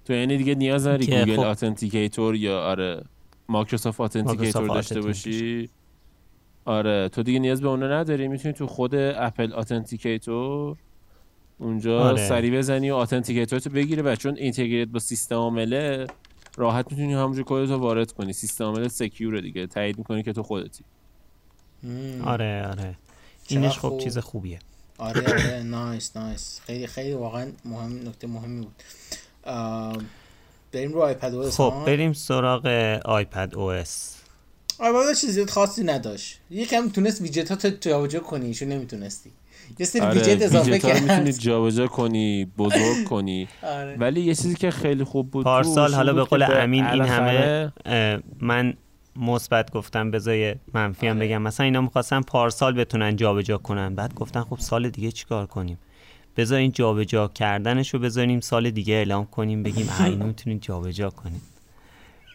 [0.05, 1.41] تو یعنی دیگه نیاز داری گوگل خب...
[1.41, 3.03] Authenticator یا آره
[3.49, 5.69] Microsoft Authenticator داشته باشی؟
[6.65, 10.77] آره تو دیگه نیاز به اونو نداری می‌تونی تو خود اپل Authenticator
[11.57, 12.27] اونجا آره.
[12.27, 16.07] سری بزنی و Authenticator تو بگیره و چون integrate با سیستم عامله
[16.57, 18.33] راحت می‌تونی همونجوری کدتو وارد کنی.
[18.33, 20.83] سیستم عامل secure ه دیگه تایید می‌کنی که تو خودتی.
[22.25, 22.95] آره آره.
[23.47, 24.59] اینش خب چیز خوبیه.
[24.97, 26.61] آره آره nice nice.
[26.65, 28.83] خیلی خیلی واقعا مهم نکته مهمی بود.
[30.71, 32.65] بریم رو iPad O خب بریم سراغ
[33.05, 34.15] iPadOS.
[34.79, 36.39] آیپد چیزی خاصی نداشت.
[36.49, 39.31] یکم تونست ویجت ها جابجا کنی ایشو نمی‌تونستی.
[39.79, 41.01] یه سری آره ویجت اضافه کرد.
[41.01, 43.47] می‌تونی جابجا کنی بزرگ کنی.
[43.63, 43.97] آره.
[43.99, 47.73] ولی یه چیزی که خیلی خوب بود پارسال حالا به قول امین این همه
[48.41, 48.73] من
[49.15, 51.27] مثبت گفتم بذای منفی هم آره.
[51.27, 51.41] بگم.
[51.41, 53.95] مثلا اینا می‌خواستن پارسال بتونن جابجا کنن.
[53.95, 55.77] بعد گفتن خب سال دیگه چیکار کنیم؟
[56.37, 61.41] بذارین جابجا کردنشو بذاریم سال دیگه اعلام کنیم بگیم اینو می‌تونید جابجا کنیم.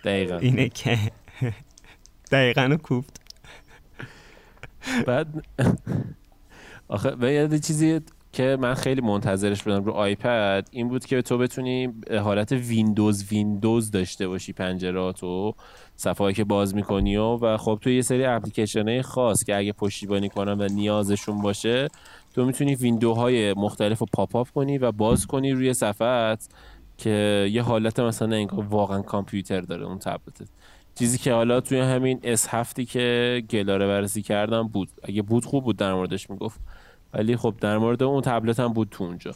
[0.05, 0.37] دقیقا.
[0.37, 0.99] اینه که
[2.33, 3.21] دقیقا کوفت.
[5.07, 5.45] بعد
[6.89, 8.01] آخه و یه چیزی
[8.37, 11.89] که من خیلی منتظرش بودم رو آیپد این بود که تو بتونی
[12.23, 15.55] حالت ویندوز ویندوز داشته باشی پنجراتو
[15.97, 20.29] صفحه که باز می‌کنی و, و خب تو یه سری اپلیکیشن خاص که اگه پشتیبانی
[20.29, 21.89] کنن و نیازشون باشه
[22.35, 26.37] تو می‌تونی window های مختلف رو pop up کنی و باز کنی روی صفحه
[26.99, 30.49] که یه حالت مثلا انگار واقعا کامپیوتر داره اون تبلتت
[30.95, 34.89] چیزی که حالا توی همین S7 ی که گلاره بررسی کردم بود.
[35.03, 36.61] اگه بود خوب بود در موردش می‌گفت.
[37.15, 39.35] ولی خب در مورد اون تبلت هم بود تو اونجا.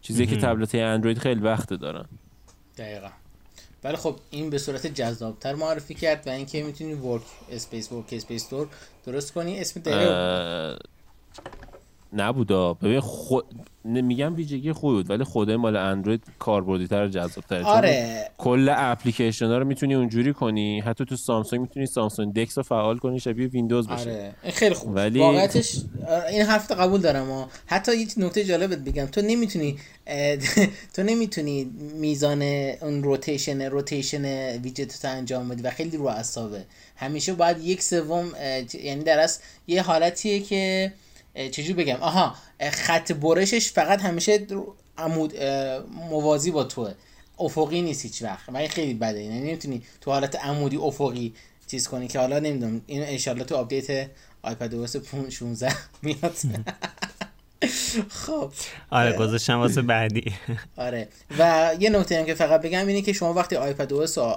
[0.00, 2.04] چیزی که تبلت اندروید خیلی وقت دارن.
[2.76, 3.08] دقیقا.
[3.84, 8.68] ولی خب این به صورت جذابتر معرفی کرد و اینکه می‌تونی work space workspace دور
[9.06, 9.60] درست کنی.
[9.60, 10.78] اسم دقیقه
[12.12, 12.74] نبودا.
[12.74, 13.44] ببین خود
[13.84, 18.30] نمیگم ویژگی خود ولی خود مال اندروید کاربردی تر جذاب تر آره.
[18.38, 20.80] کل اپلیکیشن ها رو می‌تونی اونجوری کنی.
[20.80, 24.10] حتی تو سامسونگ می‌تونی سامسونگ DeX رو فعال کنی شبیه ویندوز باشه.
[24.10, 24.34] آره.
[24.42, 24.94] این خیلی خوب.
[24.94, 25.76] ولی واقعیتش
[26.30, 29.06] این حرف قبول دارم و حتی یه نکته جالبت بگم.
[29.06, 29.76] تو نمی‌تونی
[30.94, 34.24] تو نمی‌تونی میزان اون rotation rotation
[34.62, 36.64] ویجت رو انجام بدی و خیلی رو اعصابه.
[36.96, 38.32] همیشه باید یک سوم
[38.82, 39.28] یعنی در
[39.66, 40.92] یه حالتیه که
[41.34, 42.34] چجور بگم؟ آها
[42.72, 44.46] خط برشش فقط همیشه
[44.98, 45.36] عمود
[46.10, 46.94] موازی با توه.
[47.38, 48.48] افقی نیست هیچ وقت.
[48.48, 49.22] و خیلی بده.
[49.22, 51.34] یعنی نمی‌تونی تو حالت عمودی افقی
[51.66, 54.10] چیز کنی که حالا نمی‌دونم اینو انشالله تو آپدیت
[54.42, 54.96] iPadOS
[55.28, 56.36] 16 میاد.
[58.08, 58.52] خب.
[58.90, 60.32] آره گذاشتم واسه بعدی.
[60.76, 61.08] آره.
[61.38, 64.34] و یه نکته هم که فقط بگم اینه که شما وقتی iPadOS و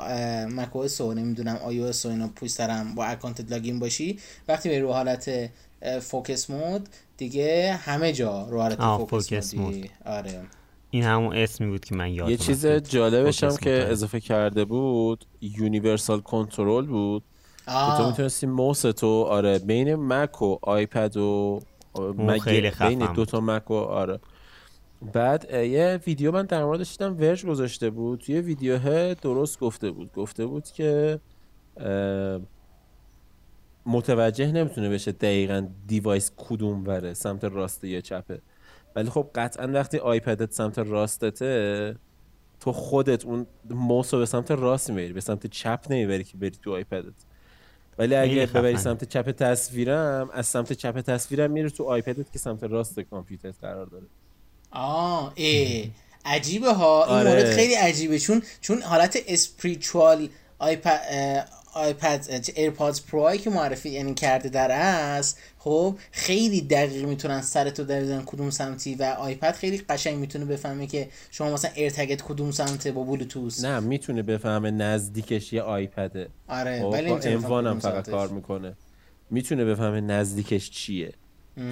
[0.49, 5.49] macOS و نمی‌دونم iOS و اینا دارم با اکانت login باشی وقتی به رو حالت
[6.01, 9.89] focus mode دیگه همه جا رو حالت آه، focus, focus mode ی.
[10.05, 10.41] آره.
[10.91, 12.65] این همون اسمی بود که من یادم یه چیز.
[12.65, 13.91] جالبش هم که mode.
[13.91, 17.23] اضافه کرده بود Universal Control بود.
[17.65, 21.59] که تو آه می‌تونستی موس تو آره بین مک و آیپد و
[22.43, 23.13] خیلی خفن بین.
[23.13, 24.19] دو تا مک و آره.
[25.13, 28.19] بعد یه ویدیو من در موردش دیدم ورج گذاشته بود.
[28.19, 30.13] توی ویدیوه درست گفته بود.
[30.13, 31.19] گفته بود که
[33.85, 38.41] متوجه نمی‌تونه بشه دقیقا دیوایس کدوم وره سمت راست یا چپه.
[38.95, 41.95] ولی خب قطعا وقتی آیپدت سمت راستته
[42.59, 46.51] تو خودت اون موس رو به سمت راست می‌بری به سمت چپ نمی‌بری که بری
[46.61, 47.13] تو آیپدت.
[47.97, 48.77] ولی اگه ببری.
[48.77, 53.85] سمت چپ تصویرم از سمت چپ تصویرم میره تو آیپدت که سمت راست کامپیوترت قرار
[53.85, 54.05] داره.
[54.71, 55.91] آه ای.
[56.25, 57.05] عجیبه ها.
[57.05, 57.29] این آره.
[57.29, 58.19] مورد خیلی عجیبه.
[58.19, 60.99] چون چون حالت اسپریچوال آیپد
[61.75, 68.21] آیپد ایرپادز پرو که معرفی یعنی کرده در است خب خیلی دقیق می‌تونن سرتو در
[68.25, 73.03] کدوم سمتی و آیپد خیلی قشنگ می‌تونه بفهمه که شما مثلا ایرتگت کدوم سمته با
[73.03, 77.79] بلوتوث نه می‌تونه بفهمه نزدیکش یه آیپده آره خب ولی با نمی‌تونه بفهمه اموان هم
[77.79, 78.09] کدوم فقط.
[78.09, 78.75] کار می‌کنه.
[79.29, 81.13] می‌تونه بفهمه نزدیکش چیه.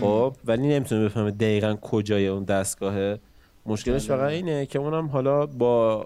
[0.02, 3.20] خب ولی نمی‌تونه بفهمه دقیقا کجای اون دستگاهه.
[3.66, 6.06] مشکلش فقط اینه که اونم حالا با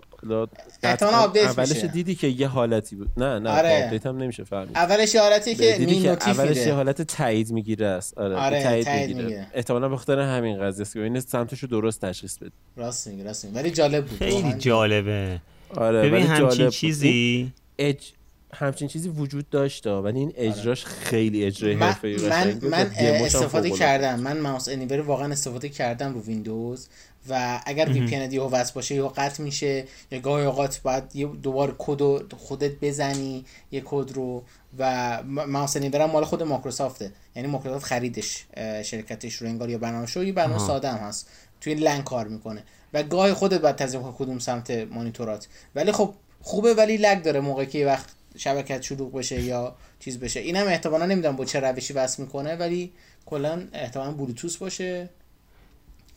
[0.84, 1.88] اولش میشه.
[1.88, 3.10] دیدی که یه حالتی بود.
[3.18, 3.84] نه نه آره.
[3.84, 4.78] آپدیت هم نمیشه فهمید.
[4.78, 8.18] اولش یه حالتی که دیدی می که اولش یه حالت تایید می‌گیره است.
[8.18, 9.26] آره, آره، تایید, تایید می‌گیره.
[9.26, 9.48] می‌گیره.
[9.54, 12.52] احتمالا به خاطر همین قضیه است که این سمتش رو درست تشخیص بده.
[12.76, 14.18] راست میگی راست میگی ولی جالب بود.
[14.18, 14.54] خیلی.
[14.54, 15.42] جالبه.
[15.76, 16.70] آره ببین ولی همچین.
[16.70, 18.12] چیزی اج...
[18.54, 23.70] همچین چیزی وجود داشته ولی این اجراش خیلی اجرای من حرفه‌ای من, من هم استفاده
[23.70, 24.20] کردم.
[24.20, 26.88] من mouse anywhere واقعا استفاده کردم رو ویندوز.
[27.30, 31.74] و اگر VPN یهو وصل باشه یا قطع میشه یا گاهی اوقات باید یه دوباره
[31.78, 34.44] کد رو خودت بزنی یه کد رو.
[34.80, 37.12] و ماوس هم مال خود مایکروسافته.
[37.36, 38.46] یعنی مایکروسافت خریدش
[38.84, 40.68] شرکتش رو انگار یا برنامه شو یه برنامه.
[40.68, 41.30] ساده هم هست.
[41.62, 42.64] توی لنگ کار می‌کنه.
[42.94, 45.48] و گاهی خودت باید تضمین کنی کدوم سمت مانیتورات.
[45.76, 50.40] ولی خب خوبه ولی لگ داره موقعی که وقت شبکت شلوغ بشه یا چیز بشه.
[50.40, 52.92] اینم احتمالا نمی‌دونم با چه روشی وصل می‌کنه ولی
[53.26, 55.10] کلا احتمالا بلوتوث باشه.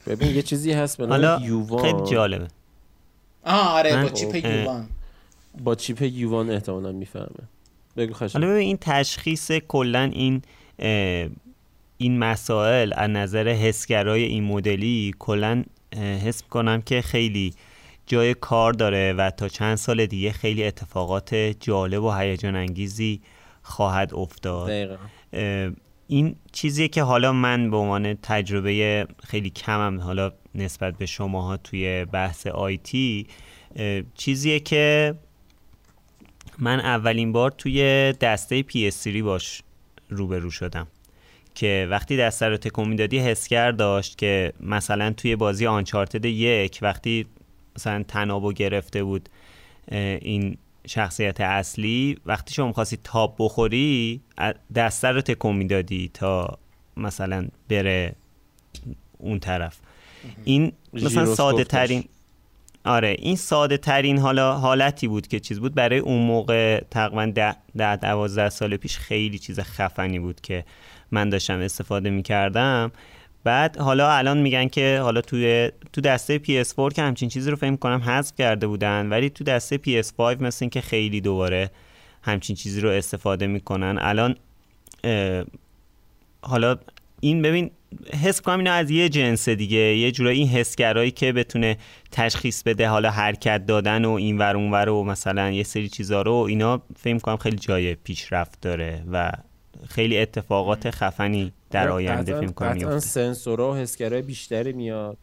[0.07, 1.83] ببین یه چیزی هست به حالا نام یووان.
[1.83, 2.49] خیلی جالبه.
[3.45, 4.57] آها آره من- با چیپ اه.
[4.61, 4.89] یووان.
[5.65, 7.27] با چیپ یووان احتمالا می‌فهمه.
[7.97, 10.43] بگو حالا خشم ببین این تشخیص کلا این
[10.79, 11.29] اه،
[11.99, 15.65] این مسائل از نظر حسگرای این مدلی کلا
[15.97, 17.55] حس کنم که خیلی
[18.07, 23.21] جای کار داره و تا چند سال دیگه خیلی اتفاقات جالب و هیجان انگیزی
[23.63, 24.69] خواهد افتاد.
[24.69, 24.97] دقیقا.
[26.11, 32.05] این چیزیه که حالا من به عنوان تجربه خیلی کمم حالا نسبت به شماها توی
[32.05, 33.27] بحث آیتی
[34.15, 35.15] چیزیه که
[36.59, 39.63] من اولین بار توی دسته PS3 باش
[40.09, 40.87] روبرو شدم.
[41.55, 47.27] که وقتی دسته رو تکون می‌دادی حسگر داشت که مثلا توی بازی آنچارتد یک وقتی
[47.77, 49.29] مثلا تنابو گرفته بود
[49.93, 50.57] این
[50.93, 54.21] شخصیت اصلی وقتی شما می‌خواستی تاب بخوری
[54.75, 56.59] دسته رو تکون می‌دادی تا
[56.97, 58.15] مثلا بره
[59.19, 59.79] اون طرف.
[60.45, 61.65] این مثلا ساده.
[61.65, 62.05] ترین
[62.85, 65.75] آره این ساده ترین حالا حالتی بود که چیز بود.
[65.75, 70.65] برای اون موقع تقریبا ده, ده دوازده سال پیش خیلی چیز خفنی بود که
[71.11, 72.93] من داشتم استفاده می‌کردم.
[73.45, 77.77] بعد حالا الان میگن که حالا توی تو دسته PS4 که همچین چیزی رو فهم
[77.77, 81.71] کنم حذف کرده بودن ولی تو دسته PS5 مثل این که خیلی دوباره
[82.23, 83.99] همچین چیزی رو استفاده می‌کنن.
[84.01, 84.37] الان
[86.43, 86.77] حالا
[87.21, 87.71] این ببین
[88.23, 91.77] حس کنم اینا از یه جنس دیگه یه جورایی این حسگرایی که بتونه
[92.13, 96.23] تشخیص بده حالا حرکت دادن و این ور اون ور و مثلا یه سری چیزا
[96.23, 99.33] رو اینا فکر کنم خیلی جای پیشرفت داره و
[99.89, 105.19] خیلی اتفاقات خفنی در آینده فکر کنم قطعاً سنسورها و حسگرهای بیشتری میاد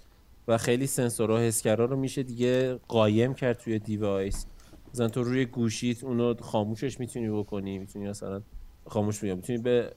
[0.47, 4.45] و خیلی سنسورها و حسگرها رو میشه دیگه قایم کرد توی دیوایس
[4.93, 8.41] مثلا تو روی گوشیت اونو خاموشش می‌تونی بکنی می‌تونی مثلا
[8.85, 9.93] خاموش میگم می‌تونی به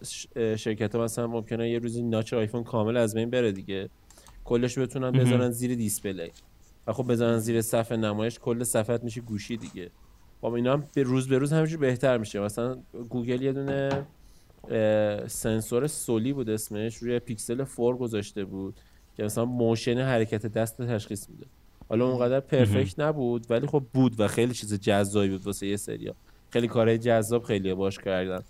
[0.57, 3.88] شرکت ها مثلا ممکنه یه روزی notch آیفون کامل از بین بره دیگه.
[4.44, 6.32] کلش بتونن بذارن زیر display.
[6.86, 9.90] و خب بذارن زیر صفحه نمایش کل صفحت میشه گوشی دیگه.
[10.40, 12.40] خب اینا هم به روز به روز همینجور بهتر میشه.
[12.40, 12.78] مثلا
[13.09, 14.07] گوگل یه دونه
[15.26, 18.80] سنسور Soli بود اسمش روی پیکسل 4 گذاشته بود
[19.16, 21.46] که مثلا motion حرکت دست رو تشخیص میده.
[21.88, 26.14] حالا اونقدر perfect نبود ولی خب بود و خیلی چیز جذابی بود واسه یه سریا.
[26.50, 28.42] خیلی کارهای جذاب خیلی باش کردن.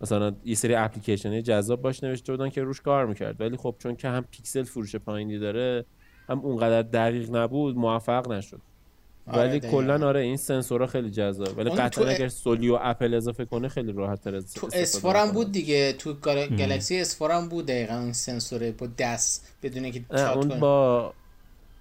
[0.00, 3.40] مثلا یه سری اپلیکیشن جذاب باش نوشته بودن که روش کار می‌کرد.
[3.40, 5.84] ولی خب چون که هم پیکسل فروش پایینی داره
[6.28, 8.60] هم اونقدر دقیق نبود موفق نشد.
[9.36, 9.70] ولی دقیقاً.
[9.70, 13.68] کلا آره این سنسورها خیلی جذاب ولی قطعا تو- اگر سولی و اپل اضافه کنه
[13.68, 15.92] خیلی راحت تر تو اسفارم بود دیگه.
[15.92, 20.02] تو گال- گلکسی اسفارم بود دقیقا اون سنسوره با دست بدون که
[20.36, 20.48] اون.
[20.60, 21.12] با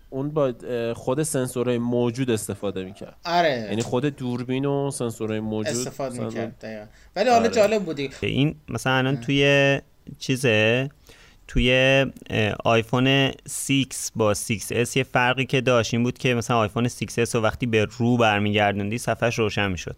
[0.09, 0.53] اون با
[0.95, 3.15] خود سنسورهای موجود استفاده می‌کرد.
[3.25, 3.67] آره.
[3.69, 6.85] یعنی خود دوربین و سنسورهای موجود استفاده می‌کرد دقیقا.
[7.15, 7.49] ولی حالا آره.
[7.55, 8.13] جالب بود دیگه.
[8.21, 9.81] این مثلا الان توی
[10.19, 10.89] چیزه
[11.47, 12.05] توی
[12.65, 13.85] آیفون 6
[14.15, 17.85] با 6s یه فرقی که داشت این بود که مثلا آیفون 6s رو وقتی به
[17.97, 19.95] رو برمیگردوندی صفحش روشن می‌شد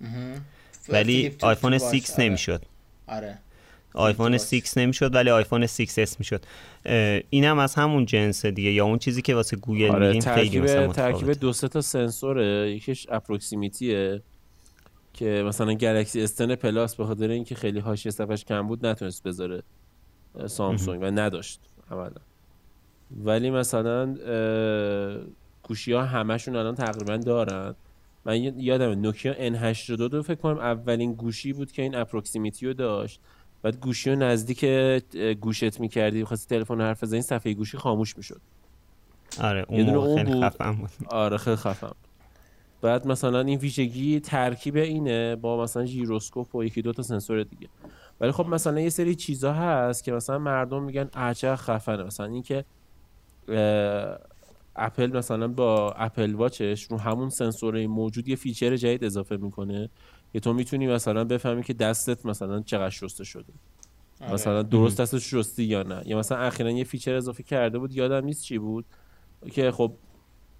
[0.00, 0.44] مهم.
[0.88, 1.94] ولی flip تو- آیفون تو باش.
[2.02, 2.24] 6 آره.
[2.24, 2.62] نمی‌شد
[3.06, 3.38] آره
[3.94, 4.40] آیفون باش.
[4.40, 6.44] 6 نمی‌شد ولی آیفون 6s می‌شد
[7.30, 10.92] اینم از همون جنس دیگه یا اون چیزی که واسه گوگل آره میگیم خیلی مثلا
[10.92, 11.30] ترکیب.
[11.32, 14.22] دو سه تا سنسوره یکیش proximity ه
[15.14, 19.62] که مثلا Galaxy S10 Plus به خاطر اینکه خیلی حاشیه صفحش کم بود نتونست بذاره
[20.46, 21.60] سامسونگ و نداشت
[21.90, 22.20] عملا.
[23.24, 24.14] ولی مثلا
[25.62, 27.74] گوشی ها همشون الان تقریبا دارن.
[28.24, 33.20] من یادم نوکیا N82 رو فکر کنم اولین گوشی بود که این proximity رو داشت.
[33.62, 34.64] بعد گوشی رو نزدیک
[35.40, 38.40] گوشت می‌کردی خواستی تلفن حرف بزنی صفحه گوشی خاموش می‌شد.
[39.40, 40.44] آره اون اون خیلی بود.
[40.44, 40.90] خفن بود.
[41.06, 41.94] آره خیلی خفن
[42.82, 47.68] بعد مثلا این ویژگی ترکیب اینه با مثلا ژیروسکوپ و یکی دو تا سنسور دیگه.
[48.20, 52.02] ولی خب مثلا یه سری چیزا هست که مثلا مردم میگن عجب خفنه.
[52.02, 52.64] مثلا اینکه
[54.76, 59.90] اپل مثلا با Apple Watch ش رو همون سنسور موجود یه feature جدید اضافه می‌کنه
[60.32, 63.52] که تو می‌تونی مثلا بفهمی که دستت مثلا چقدر شسته شده.
[64.20, 64.32] آره.
[64.32, 66.02] مثلا درست دستش شستی یا نه.
[66.06, 68.84] یا مثلا اخیرا یه feature اضافه کرده بود یادم نیست چی بود
[69.52, 69.92] که خب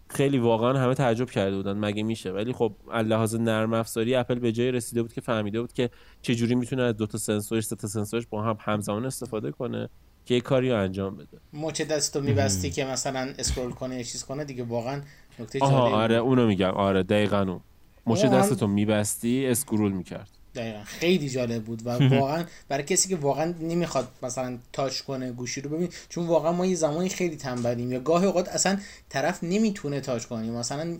[0.09, 2.33] خیلی واقعا همه تعجب کرده بودن مگه میشه.
[2.33, 2.75] ولی خب
[3.05, 5.91] لحاظ نرم افزاری اپل به جای رسیده بود که فهمیده بود که
[6.23, 9.89] چه جوری می‌تونه از دو تا سنسورش سه تا سنسورش با هم همزمان استفاده کنه
[10.25, 11.39] که یه کاری رو انجام بده.
[11.53, 15.01] مچ دستو میبستی که مثلا scroll کنه یا چیز کنه دیگه واقعا
[15.39, 16.15] نکته آها جالبی آره.
[16.17, 16.71] اونو میگم.
[16.71, 17.61] آره دقیقا
[18.07, 18.19] اون.
[18.19, 20.31] هم- دستتو میبستی اسکرول می‌کرد.
[20.55, 20.85] دقیقا.
[20.85, 25.71] خیلی جالب بود و واقعا برای کسی که واقعا نمی‌خواد مثلا تاچ کنه گوشی رو
[25.71, 28.79] ببین چون واقعا ما یه زمانی خیلی تنبلیم یا گاهی اوقات اصلا
[29.09, 30.97] طرف نمی‌تونه تاچ کنه مثلا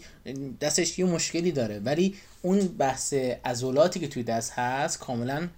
[0.61, 5.49] دستش یه مشکلی داره ولی اون بحث عضلاتی که توی دست هست کاملا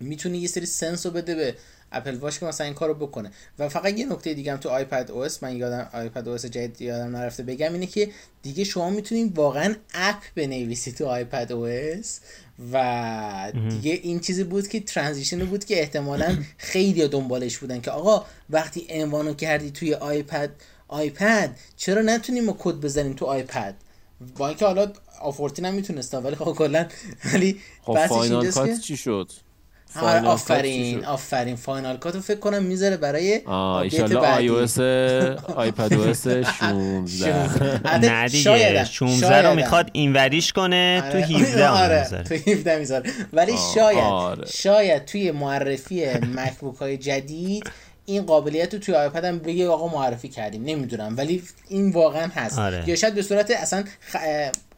[0.00, 1.54] می‌تونه یه سری سنس رو بده به
[1.94, 3.30] اپل واچ که مثلا این کارو بکنه.
[3.58, 7.72] و فقط یه نکته دیگه هم تو iPadOS من یادم iPadOS جدید یادم نرفته بگم
[7.72, 8.10] اینه که
[8.42, 12.20] دیگه شما می‌تونید واقعا app بنویسی تو iPadOS.
[12.72, 18.26] و دیگه این چیزی بود که transition بود که احتمالا خیلی دنبالش بودن که آقا
[18.50, 20.50] وقتی M1 و کردی توی آیپد
[20.88, 23.74] آیپد چرا نتونیم ما کد بزنیم تو آیپد؟
[24.36, 25.82] با اینکه حالا A14 هم
[26.12, 26.86] ولی خب کلا
[27.32, 29.30] ولی خب Final Cut چی شد؟
[29.96, 34.16] آره فاینال آفرین؟ آفرین Final Cut و فکر کنم می‌ذاره برای آه update بعدی.
[34.16, 34.78] iOS
[35.56, 39.54] iPadOS 16 البته نه دیگه شایدم، 16 رو.
[39.54, 41.26] می‌خواد اینوریش کنه تو آره.
[41.26, 42.22] 17 هم آره بذاره.
[42.24, 44.46] تو 17 می‌ذاره ولی آه، شاید آره.
[44.46, 46.04] شاید توی معرفی
[46.36, 47.70] مکبوک های جدید
[48.06, 52.58] این قابلیت رو توی آیپد هم بگه آقا معرفی کردیم نمی‌دونم ولی این واقعا هست.
[52.58, 52.84] آره.
[52.86, 54.16] یا شاید به صورت اصلا خ...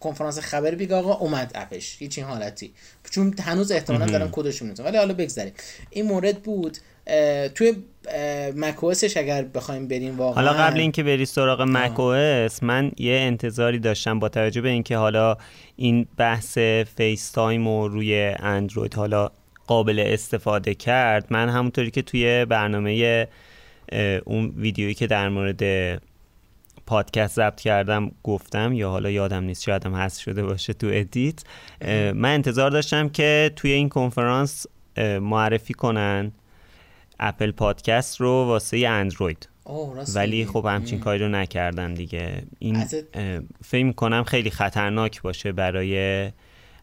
[0.01, 2.73] کنفرانس خبری بگه آقا اومد app ش هیچ این حالتی.
[3.11, 5.53] چون هنوز احتمالا دارن کدش می‌دونم ولی حالا بگذاریم.
[5.91, 7.75] این مورد بود اه، توی
[8.57, 10.45] macOS ش اگر بخوایم بریم واقعا.
[10.45, 15.37] حالا قبل اینکه بری سراغ macOS من یه انتظاری داشتم با توجه به اینکه حالا
[15.77, 16.59] این بحث
[16.97, 19.31] FaceTime و روی اندروید حالا
[19.67, 21.27] قابل استفاده کرد.
[21.31, 23.27] من همونطوری که توی برنامه
[24.25, 25.63] اون ویدیویی که در مورد
[26.87, 31.43] پادکست ضبط کردم گفتم یا حالا یادم نیست شاید هم هست شده باشه تو edit
[32.15, 34.67] من انتظار داشتم که توی این کنفرانس
[35.21, 36.33] معرفی کنن
[37.21, 39.49] اپل پادکست رو واسه اندروید.
[40.15, 40.47] ولی.
[40.47, 42.43] خب همچین کاری رو نکردن دیگه.
[42.59, 42.85] این
[43.65, 46.31] فکر کنم خیلی خطرناک باشه برای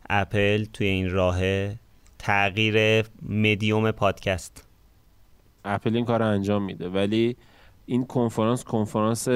[0.09, 1.39] اپل توی این راه
[2.23, 4.67] تغییر مدیوم پادکست.
[5.65, 7.35] اپل این کار رو انجام میده ولی
[7.85, 9.27] این کنفرانس کنفرانس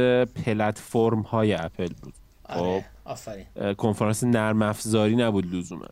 [0.46, 2.14] پلتفرم های اپل بود.
[2.50, 2.58] خب.
[2.58, 3.46] آره آفرین.
[3.56, 5.88] اه، کنفرانس نرم افزاری نبود لزوما.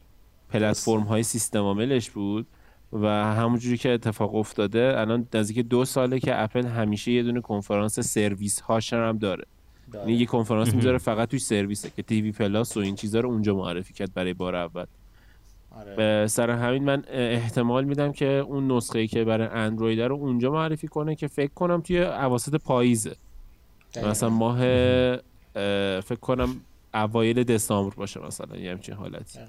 [0.49, 2.47] پلتفرم های سیستم عاملش بود
[2.93, 7.99] و همونجوری که اتفاق افتاده الان نزدیک دو ساله که اپل همیشه یه دونه کنفرانس
[7.99, 9.45] سرویس هاش هم داره.
[9.91, 10.09] داره.
[10.09, 13.55] یعنی یه کنفرانس می‌ذاره فقط توی سرویسه که تیوی پلاس و این چیزا رو اونجا
[13.55, 14.85] معرفی کرد برای بار اول.
[15.75, 16.27] آره.
[16.27, 20.87] سر همین من احتمال میدم که اون نسخه ای که برای اندروید رو اونجا معرفی
[20.87, 23.15] کنه که فکر کنم توی اواسط پاییزه.
[24.03, 26.61] مثلا ماه اه، فکر کنم
[26.93, 29.39] اوایل دسامبر باشه مثلا یه همچین حالتی.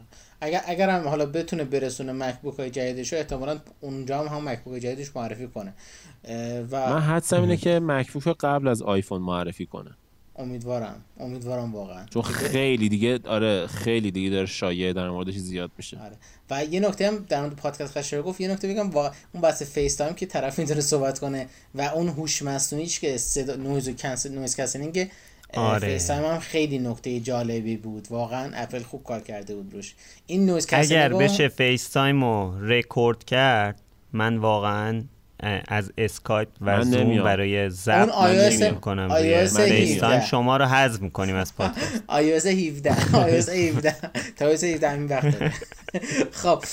[0.41, 4.81] اگر اگر هم حالا بتونه برسونه مکبوک های جدیدش رو احتمالا اونجا هم هم مکبوک
[4.81, 5.75] جدیدش معرفی کنه.
[6.71, 9.91] و من حدسم اینه که مکبوک قبل از آیفون معرفی کنه.
[10.39, 11.05] امیدوارم.
[11.21, 12.07] امیدوارم واقعا.
[12.07, 15.99] چون خیلی دیگه آره خیلی دیگه داره شایعه در موردش زیاد میشه.
[15.99, 16.17] آره.
[16.51, 19.63] و یه نکته هم در مورد پادکست خشر گفت یه نکته بگم واقعا اون بحث
[19.63, 24.33] FaceTime که طرف می‌تونه صحبت کنه و اون هوش مصنوعیش که صدا نویز و cancel
[24.33, 25.11] noise cancelling
[25.55, 25.89] آره.
[25.89, 28.07] FaceTime هم خیلی نکته جالبی بود.
[28.11, 29.95] واقعا اپل خوب کار کرده بود روش.
[30.27, 33.81] این نویز اگر بشه FaceTime رو رکورد کرد
[34.13, 35.05] من واقعا
[35.69, 39.49] از اسکایپ و زوم برای ضبط کنم روی
[40.31, 42.03] شما رو حذف می‌کنیم از پادکست.
[42.09, 43.97] iOS 17 iOS 17
[44.37, 45.35] تا iOS 17 همین وقت
[46.43, 46.65] خب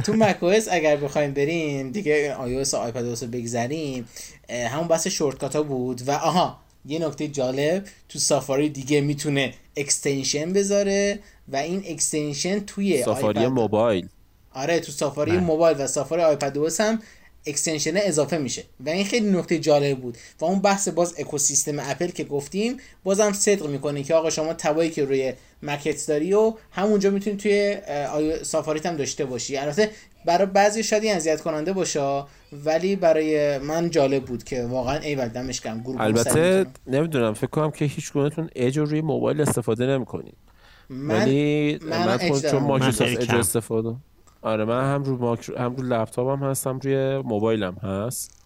[0.00, 4.08] تو macOS اگر بخوایم بریم دیگه iOS و آیپد رو بگذریم.
[4.50, 10.52] همون بحث shortcut ها بود و آها یه نکته جالب تو سافاری دیگه می‌تونه extension
[10.52, 11.18] بذاره
[11.48, 14.08] و این extension توی سافاری موبایل.
[14.54, 16.98] آره تو سافاری موبایل و سافاری آیپد هم
[17.46, 18.62] extension اضافه میشه.
[18.86, 20.18] و این خیلی نکته جالب بود.
[20.40, 24.76] و اون بحث باز اکوسیستم اپل که گفتیم بازم صدق می‌کنه که آقا شما tab
[24.76, 25.32] ایی که روی
[25.62, 27.76] مکت داری و همونجا می‌تونی توی
[28.42, 29.56] سافاریت هم داشته باشی.
[29.56, 29.90] البته
[30.26, 35.60] برای بعضی شاید اذیت کننده باشه ولی برای من جالب بود که واقعا ای دمش
[35.60, 35.84] گرم.
[35.98, 40.36] البته نمی‌دونم فکر کنم که هیچ گونهتون اج روی موبایل استفاده نمی‌کنید.
[40.90, 43.96] ولی من, من چون مایکروسافت اج استفاده
[44.44, 45.58] آره من هم رو ماکر...
[45.58, 48.44] هم رو لپتاپم هستم روی موبایلم هست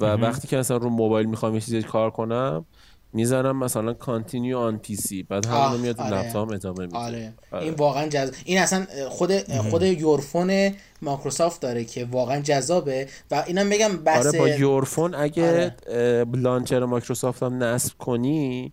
[0.00, 2.64] و وقتی که اصلا رو موبایل می‌خوام یه چیزی کار کنم
[3.12, 6.20] می‌زنم مثلا continue on PC بعد همون میاد آره.
[6.20, 7.34] لپتاپ ادامه میده آره.
[7.52, 7.64] آره.
[7.64, 10.70] این واقعا جذاب این اصلا خود خود Your Phone
[11.02, 16.26] مایکروسافت داره که واقعا جذابه و اینم بگم بس آره با Your Phone اگه آره.
[16.34, 18.72] launcher مایکروسافت هم نصب کنی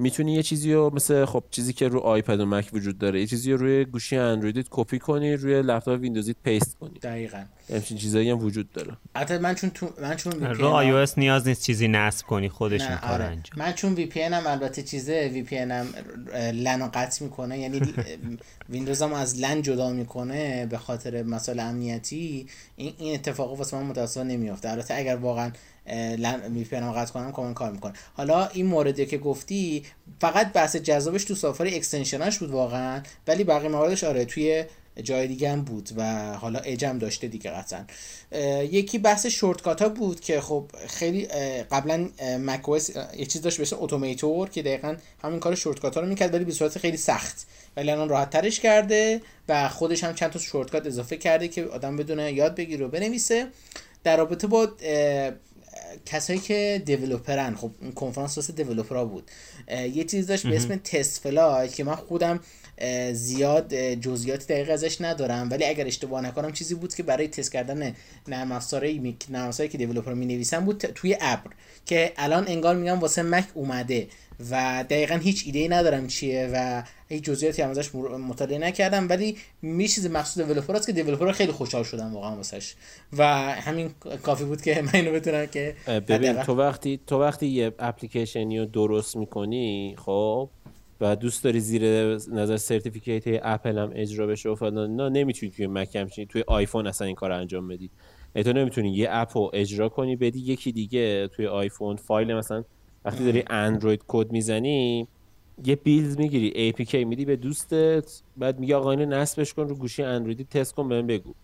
[0.00, 3.26] می‌تونی یه چیزی رو مثل خب چیزی که رو آیپد و مک وجود داره یه
[3.26, 6.98] چیزی رو روی گوشی اندرویدت کپی کنی روی لپتاپ ویندوزیت paste کنی.
[6.98, 7.44] دقیقاً.
[7.72, 8.96] همچین چیزایی هم وجود داره.
[9.14, 12.80] البته من چون تو من چون رو آی او نیاز نیست چیزی نصب کنی خودش
[12.80, 13.24] این کار آره.
[13.24, 13.52] انجام.
[13.56, 15.86] من چون وی پی هم البته چیزه وی پی هم
[16.52, 17.80] لن قطع می‌کنه یعنی
[18.68, 22.46] ویندوز هم از لن جدا می‌کنه به خاطر مسائل امنیتی.
[22.76, 24.70] این این اتفاق واسه من متاسفانه نمیافته.
[24.70, 25.52] البته اگر واقعا
[26.54, 27.92] وی پی قطع کنم کامل کار می‌کنه.
[28.14, 29.84] حالا این موردی که گفتی
[30.20, 34.64] فقط بحث جذابش تو سافاری اکستنشناش بود واقعا ولی بقیه مواردش آره توی
[35.02, 37.84] جای دیگه هم بود و حالا اجم داشته دیگه قطعا.
[38.62, 41.26] یکی بحث شورتکات ها بود که خب خیلی
[41.70, 46.34] قبلا مکوس یه چیز داشت به اتوماتور که دقیقا همین کار شورتکات ها رو می‌کرد
[46.34, 47.46] ولی به صورت خیلی سخت.
[47.76, 51.96] ولی الان راحت ترش کرده و خودش هم چند تا شورتکات اضافه کرده که آدم
[51.96, 53.46] بدونه یاد بگیره و بنویسه.
[54.04, 54.68] در رابطه با
[56.06, 59.30] کسایی که دیولوپرن خب کنفرانس واسه دیولوپرا بود.
[59.94, 62.40] یه چیز داشت به اسم تست فلای که من خودم
[63.12, 65.50] زیاد جزئیات دقیق ازش ندارم.
[65.50, 67.94] ولی اگر اشتباه نکنم چیزی بود که برای تست کردن
[68.28, 71.50] نرم افزارهای نرم که دیولپر می نویسن بود توی ابر
[71.86, 74.08] که الان انگار میگم واسه مک اومده
[74.50, 79.08] و دقیقا هیچ ایده ندارم چیه و هیچ جزئیاتی هم ازش مطالعه نکردم.
[79.08, 82.74] ولی می چیز مخصوص دیولپر است که دیولپر خیلی خوشحال شدم واقعا واسش.
[83.12, 83.90] و همین
[84.22, 85.74] کافی بود که من اینو بتونم که
[86.08, 90.50] ببین تو وقتی تو وقتی یه اپلیکیشنی رو درست می‌کنی خب
[91.00, 91.82] و دوست داری زیر
[92.14, 96.86] نظر certificate اپل هم اجرا بشه و فلان نه نمی‌تونی توی مک همچین توی آیفون
[96.86, 97.90] اصلا این کار انجام بدی.
[98.36, 101.96] ای تو نمی‌تونی یه app رو اجرا کنی بدی یکی دیگه توی آیفون.
[101.96, 102.64] فایل مثلا
[103.04, 105.08] وقتی داری اندروید کد می‌زنی
[105.64, 110.02] یه build می‌گیری APK میدی به دوستت بعد میگه آقا اینو نصبش کن رو گوشی
[110.02, 111.34] اندرویدی تست کن بهم بگو.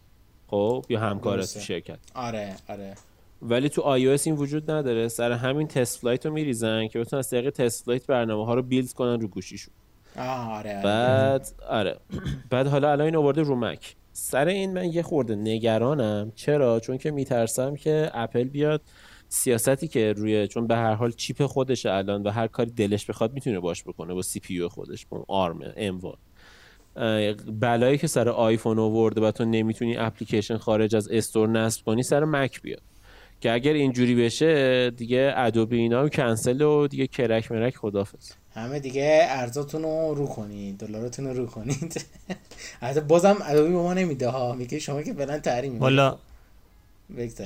[0.48, 1.98] خب؟ یا همکارت تو شرکت.
[2.14, 2.94] آره آره.
[3.43, 5.09] ولی تو iOS این وجود نداره.
[5.09, 9.20] سر همین TestFlight رو میریزن که بتونن از طریق TestFlight برنامه ها رو build کنن
[9.20, 9.74] رو گوشیشون.
[10.18, 10.82] آره, آره.
[10.84, 11.97] بعد آره.
[12.51, 16.32] بعد حالا الان این آورده رو مک سر این من یه خورده نگرانم.
[16.34, 18.82] چرا؟ چون که میترسم که اپل بیاد
[19.28, 23.32] سیاستی که روی چون به هر حال chip خودش الان و هر کاری دلش بخواد
[23.32, 26.01] می‌تونه باش بکنه با CPU خودش با ARM ام
[27.61, 32.24] بلایی که سر آیفون آورده و تو نمی‌تونی اپلیکیشن خارج از store نصب کنی سر
[32.24, 32.82] مک بیاد.
[33.41, 38.80] که اگر اینجوری بشه دیگه ادوبی اینا هم کنسل و دیگه کرک مرک خدافظ همه
[38.80, 42.05] دیگه ارزاتون رو رو کنید دلارتون رو رو کنید.
[42.80, 44.53] حتی بازم ادوبی به ما نمیده ها.
[44.53, 46.18] میگه شما که فعلا تحریم والا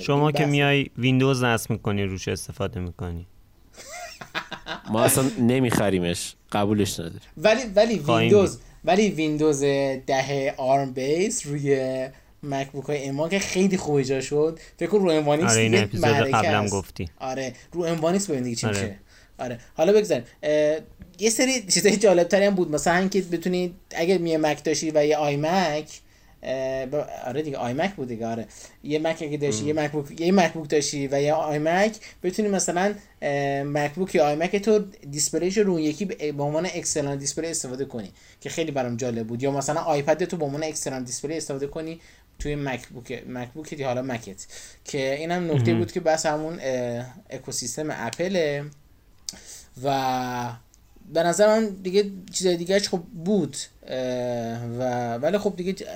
[0.00, 3.26] شما که میای ویندوز نصب می‌کنی روش استفاده می‌کنی.
[4.90, 6.34] ما اصلا نمیخریمش.
[6.52, 7.20] قبولش نداریم.
[7.36, 9.60] ولی ولی ویندوز ولی ویندوز
[10.06, 12.08] ده ARM base روی
[12.42, 14.58] مکبوک های M1 که خیلی خوب جا شد.
[14.78, 17.08] فکر رو M1X آره این اپیزود قبلم گفتی.
[17.20, 18.80] آره رو انوانیکس ببین دیگه چی آره.
[18.80, 18.96] میشه.
[19.38, 19.58] آره.
[19.74, 20.24] حالا بگذاریم.
[21.18, 22.70] یه سری چیزای جالب تری هم بود.
[22.70, 26.00] مثلا اینکه بتونید اگه یه مک داشتی و یه آی مک
[27.26, 28.46] آره دیگه آی مک بود دیگه آره.
[28.84, 32.94] یه مک اگه داشتی یه مکبوک یه مکبوک داشتی و یه آی مک بتونی مثلا
[33.64, 38.12] مکبوک یا آی مک تو display ش رو یکی به عنوان external display استفاده کنی
[38.40, 39.42] که خیلی برام جالب بود.
[39.42, 42.00] یا مثلا آیپد تو به عنوان external display استفاده کنی
[42.40, 44.46] توی مکبوک مکبوک حالا مکت
[44.84, 46.60] که اینم نکته بود که بس همون
[47.30, 48.64] اکوسیستم اپل
[49.84, 50.52] و
[51.14, 53.56] به نظر من دیگه چیزای دیگه خب بود
[54.78, 55.86] و ولی خب دیگه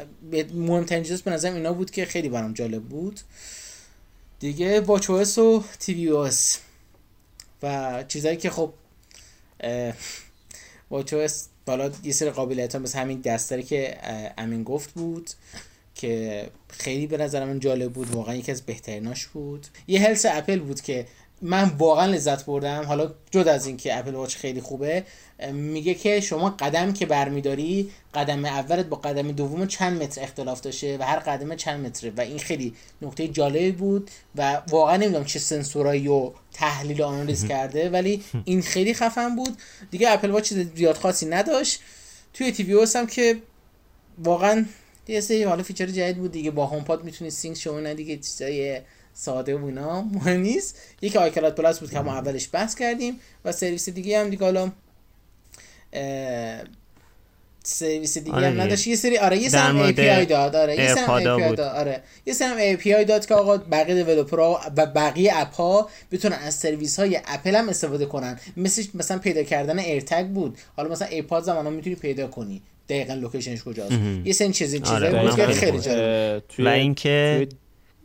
[0.55, 3.21] مهمترین چیز به نظر اینا بود که خیلی برام جالب بود.
[4.41, 6.31] دیگه واچ و تی وی
[7.63, 8.73] و چیزایی که خب
[10.91, 13.99] واچ اس بالا یه سری قابلیت ها مثل همین دستری که
[14.39, 15.31] امین گفت بود.
[15.95, 18.15] که خیلی به نظر من جالب بود.
[18.15, 19.67] واقعا یکی از بهتریناش بود.
[19.87, 21.07] یه هلس اپل بود که
[21.43, 22.85] من واقعا لذت بردم.
[22.85, 25.05] حالا جد از اینکه اپل واچ خیلی خوبه
[25.53, 30.99] میگه که شما قدم که برمیداری قدم اولت با قدم دوم چند متر اختلاف داشته
[30.99, 32.13] و هر قدم چند متره.
[32.17, 37.49] و این خیلی نکته جالبی بود و واقعا نمی‌دونم چه سنسورایی و تحلیل و آنالیز
[37.49, 39.59] کرده ولی این خیلی خفن بود.
[39.91, 41.81] دیگه اپل واچ زیاد خاصی نداشت.
[42.35, 43.37] توی تی وی هم که
[44.19, 44.65] واقعا
[45.09, 46.51] یه سری حالا feature جدید بود دیگه.
[46.51, 48.81] با هوم پاد می‌تونی sync شما دیگه چیزای
[49.15, 50.03] ساده و اینا.
[50.15, 50.79] مهم نیست.
[51.03, 54.73] یکی آیکلاد پلاس بود که ما اولش بحث کردیم و سرویس دیگه هم دیگه حالا
[57.67, 58.87] سرویس دیگه آره هم نداشت.
[58.87, 60.57] یه سری آره یه سری هم API داد.
[60.57, 61.61] آره یه سری هم API داد.
[61.61, 62.03] آره.
[62.27, 66.37] یه سری هم API داد که آقا بقیه developer ها و بقیه اپ ها بتونن
[66.37, 68.41] از سرویس های اپل هم استفاده کنن.
[68.57, 70.59] مثل مثلا پیدا کردن ایرتگ بود.
[70.77, 72.63] حالا مثلا ایرپادزم می‌تونی پیدا کنی.
[72.89, 73.93] دقیقا location ش کجاست.
[74.25, 76.43] یه سری چیزی چیزایی آره بود که خیلی جالب.
[76.59, 77.49] و اینکه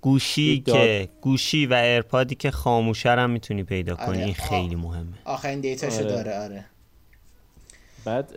[0.02, 4.08] گوشی که گوشی و ایرپادی که خاموشه هم می‌تونی پیدا کنی.
[4.08, 4.26] آره.
[4.26, 5.14] این خیلی مهمه.
[5.26, 6.06] آخرین دیتاشو آره.
[6.06, 6.66] داره آره.
[8.06, 8.34] بعد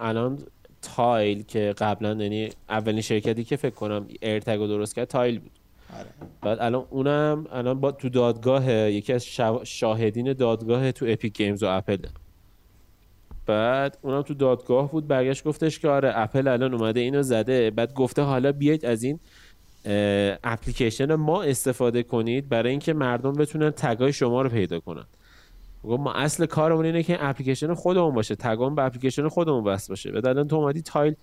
[0.00, 0.38] الان
[0.82, 5.50] تایل که قبلا یعنی اولین شرکتی که فکر کنم ایرتگ رو درست کرد تایل بود.
[5.98, 6.06] آره.
[6.42, 9.26] بعد الان اونم الان با تو دادگاه یکی از
[9.64, 11.98] شاهدین دادگاه تو اپیک گیمز و اپل
[13.46, 17.70] بعد اونم تو دادگاه بود برگشت گفتش که آره اپل الان اومده اینو زده.
[17.70, 19.18] بعد گفته حالا بیاید از این
[20.44, 25.04] اپلیکیشن ما استفاده کنید برای اینکه مردم بتونن تگای شما رو پیدا کنن.
[25.84, 30.10] ما اصل کارمون اینه که اپلیکیشن خودمون باشه تگام به اپلیکیشن خودمون وصل باشه.
[30.10, 31.14] و الان تو اومدی تایل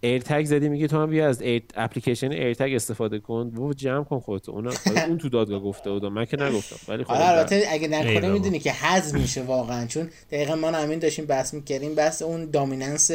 [0.00, 1.42] ایرتگ زدی میگه تو هم بیا از
[1.74, 3.46] اپلیکیشن ایرتگ استفاده کن.
[3.56, 4.66] و جمع کن خودت اون
[5.08, 6.92] اون تو دادگاه گفته بود من که نگفتم.
[6.92, 9.86] ولی خب آره البته اگه نکنه می‌دونی که حذف میشه واقعا.
[9.86, 11.94] چون دقیقا ما همین داشتیم بحث می‌کردیم.
[11.94, 13.10] بحث اون dominance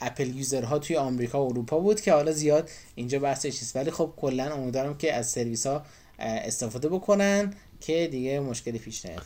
[0.00, 3.76] اپل user ها توی آمریکا و اروپا بود که حالا زیاد اینجا بحث چیست.
[3.76, 5.82] ولی خب کلا امیدوارم که از سرویس ها
[6.18, 9.22] استفاده بکنن که دیگه مشکلی پیش نیاد.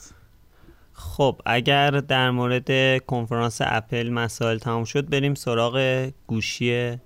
[0.99, 6.97] خب اگر در مورد کنفرانس اپل مسائل تمام شد بریم سراغ گوشی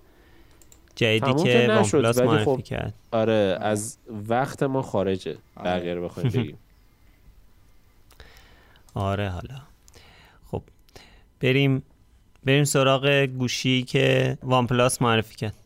[0.95, 2.95] جدیدی که وان پلاس معرفی خب کرد.
[3.12, 5.70] آره از وقت ما خارجه آره.
[5.70, 6.59] بقیه رو بخوایم بگیم.
[8.95, 9.61] آره حالا.
[10.51, 10.62] خب
[11.41, 11.82] بریم
[12.45, 15.57] بریم سراغ گوشی که وان پلاس معرفی کرد.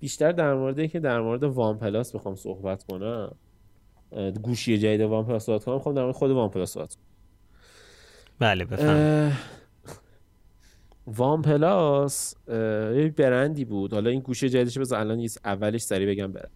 [0.00, 3.34] بیشتر در مورد که در مورد وان پلاس بخوام صحبت کنم.
[4.42, 7.05] گوشی جدید وان پلاس صحبت کنم خب در مورد خود وان پلاس صحبت کنم.
[8.38, 9.32] بله بفهم
[11.06, 13.92] وان پلاس یه برندی بود.
[13.92, 16.50] حالا این گوشی جدیدش بذار الان اولش سری بگم برم.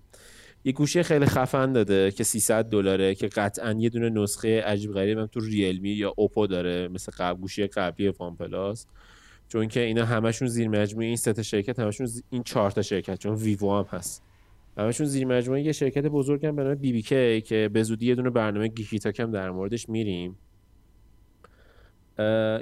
[0.64, 5.18] یه گوشی خیلی خفن داده که 300 دلاره که قطعا یه دونه نسخه عجیب غریب
[5.18, 8.86] هم تو ریلمی یا اوپو داره مثل قبل گوشی قبلی وان پلاس.
[9.48, 13.34] چون که اینا همشون زیر مجموعه این سه شرکت همشون این چهار تا شرکت چون
[13.34, 14.22] ویوو هم هست.
[14.78, 18.68] همشون زیر مجموعه یه شرکت بزرگم به نام BBK که به زودی یه دونه برنامه
[18.68, 20.36] گیکی تاک هم در موردش میریم.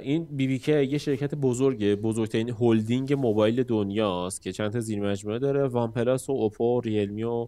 [0.03, 5.67] این BBK یه شرکت بزرگه بزرگترین هلدینگ موبایل دنیاست که چند تا زیر مجموعه داره
[5.67, 7.47] وان پلاس و اوپو ریلمی و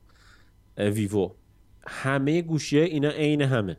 [0.78, 1.32] ویوو.
[1.88, 3.78] همه گوشی اینا عین همه.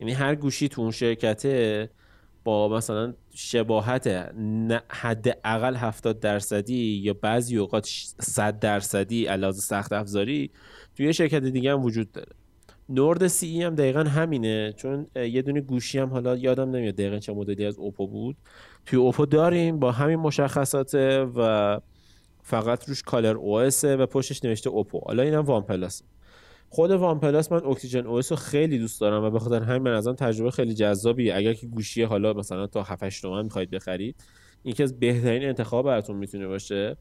[0.00, 1.90] یعنی هر گوشی تو اون شرکته
[2.44, 4.06] با مثلا شباهت
[4.88, 7.86] حد اقل 70 درصدی یا بعضی اوقات
[8.20, 10.50] 100 درصدی علاوه سخت افزاری
[10.96, 12.32] توی شرکت دیگه هم وجود داره.
[12.88, 17.18] نورد سی ای هم دقیقا همینه چون یه دونه گوشی هم حالا یادم نمیاد دقیقا
[17.18, 18.36] چه مدلی از اوپو بود.
[18.86, 20.94] توی اوپو داریم با همین مشخصات
[21.36, 21.80] و
[22.42, 25.00] فقط روش Color OS و پشتش نوشته اوپو.
[25.06, 26.02] حالا اینم وان پلاس.
[26.68, 30.00] خود وان پلاس من اکسیژن او رو خیلی دوست دارم و به خاطر همین من
[30.00, 34.16] تجربه خیلی جذابی اگر که گوشی حالا مثلا تا 7 8 تومن می‌خواید بخرید
[34.64, 36.96] یکی از بهترین انتخاب براتون می‌تونه باشه.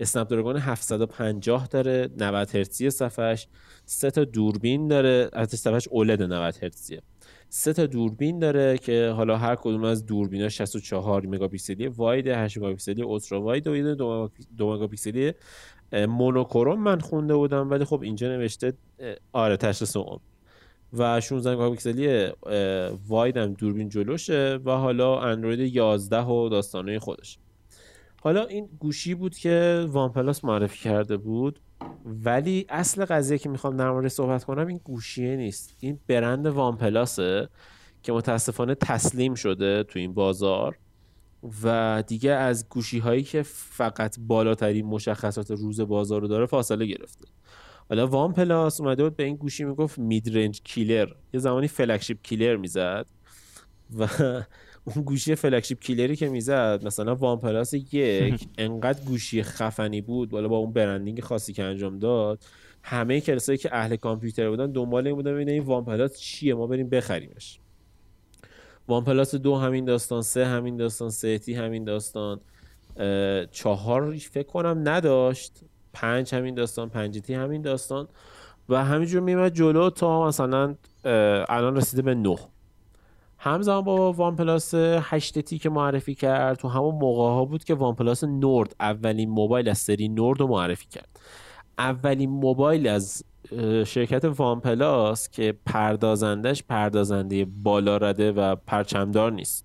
[0.00, 3.48] اسنپ دراگون 750 داره 90 هرتزی صفحش
[3.84, 7.02] سه تا دوربین داره البته صفحش OLED 90 هرتزیه.
[7.48, 13.02] سه تا دوربین داره که حالا هر کدوم از دوربینا 64 مگاپیکسلی wide 8 مگاپیکسلی
[13.02, 15.32] ultra wide و یه دو مگاپیکسلی
[15.92, 18.72] مونوکروم من خونده بودم ولی خب اینجا نوشته
[19.32, 20.20] آره تشخیص اون
[20.92, 22.28] و 16 مگاپیکسلی
[23.08, 27.38] واید هم دوربین جلوشه و حالا اندروید 11 و داستانه خودش.
[28.20, 31.60] حالا این گوشی بود که وان پلاس معرفی کرده بود
[32.24, 35.76] ولی اصل قضیه که می‌خوام در مورد صحبت کنم این گوشیه نیست.
[35.80, 37.48] این برند وان پلاسه
[38.02, 40.78] که متاسفانه تسلیم شده تو این بازار
[41.62, 47.28] و دیگه از گوشی هایی که فقط بالاترین مشخصات روز بازار رو داره فاصله گرفته.
[47.88, 51.08] حالا وان پلاس اومده بود به این گوشی می‌گفت mid-range killer.
[51.34, 53.06] یه زمانی flagship killer می‌زد
[53.98, 54.06] و
[54.96, 60.30] اون گوشی flagship killer ی که می‌زد مثلا وان پلاس یک انقدر گوشی خفنی بود
[60.30, 62.44] بالا با اون branding خاصی که انجام داد
[62.82, 66.66] همه کسایی که اهل کامپیوتر بودن دنبال این بودن ببینن این وان پلاس چیه ما
[66.66, 67.60] بریم بخریمش.
[68.88, 72.40] OnePlus دو همین داستان سه همین داستان سه T همین داستان
[73.50, 75.60] چهار فکر کنم نداشت
[75.92, 78.08] پنج همین داستان پنج T همین داستان
[78.68, 80.74] و همینجور میمد جلو تا مثلا
[81.48, 82.38] الان رسیده به نه.
[83.38, 88.24] همزمان با OnePlus 8 T که معرفی کرد تو همون موقع ها بود که OnePlus
[88.24, 91.20] Nord اولین موبایل از سری Nord رو معرفی کرد.
[91.78, 93.24] اولین موبایل از
[93.86, 99.64] شرکت OnePlus که پردازندش پردازنده بالا رده و پرچمدار نیست.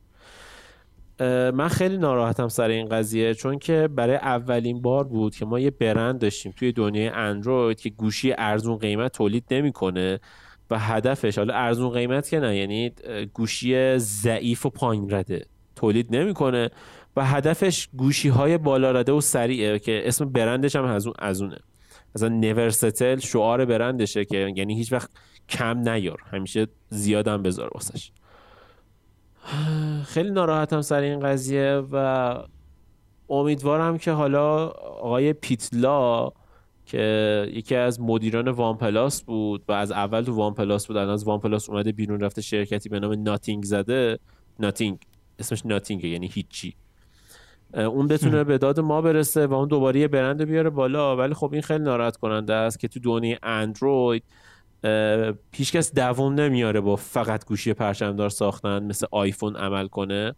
[1.54, 5.72] من خیلی ناراحتم سر این قضیه چون که برای اولین بار بود که ما یه
[5.72, 10.20] برند داشتیم توی دنیای اندروید که گوشی ارزون قیمت تولید نمی‌کنه.
[10.74, 12.92] و هدفش حالا ارزون قیمت که نه یعنی
[13.34, 15.46] گوشی ضعیف و پایین رده.
[15.76, 16.70] تولید نمی‌کنه
[17.16, 21.42] و هدفش گوشی های بالا رده و سریعه که اسم برندش هم از اون از
[21.42, 21.58] اونه.
[22.16, 25.10] مثلا نورستل شعار برندشه که یعنی هیچ وقت
[25.50, 26.22] کم نیار.
[26.32, 28.12] همیشه زیادم بذار واسش.
[30.06, 32.38] خیلی ناراحتم سر این قضیه و
[33.30, 36.32] امیدوارم که حالا آقای Pete Lau
[36.94, 41.70] که یکی از مدیران OnePlus بود و از اول تو OnePlus بود الان از OnePlus
[41.70, 44.20] اومده بیرون رفته شرکتی به نام Nothing زده.
[44.60, 45.00] Nothing
[45.40, 46.76] اسمش Nothing ه یعنی هیچی.
[47.74, 51.18] اون بتونه به داد ما برسه و اون دوباره یه برند بیاره بالا.
[51.18, 54.24] ولی خب این خیلی ناراحت کننده است که تو دنیای اندروید
[55.52, 60.36] هیچکس دووم نمیاره با فقط گوشی پرچمدار ساختن مثل آیفون عمل کنه.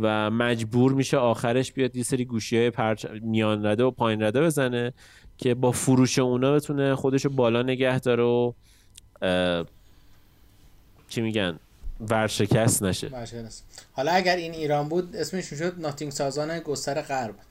[0.00, 3.06] و مجبور میشه آخرش بیاد یه سری گوشی های پرچ...
[3.22, 4.92] میان رده و پایین رده بزنه
[5.38, 8.52] که با فروش اونا بتونه خودشو بالا نگه داره و
[11.08, 11.58] چی میگن
[12.08, 13.10] ورشکست نشه.
[13.92, 17.34] حالا اگر این ایران بود اسمش شد؟ ناتینگ سازان گستر غرب.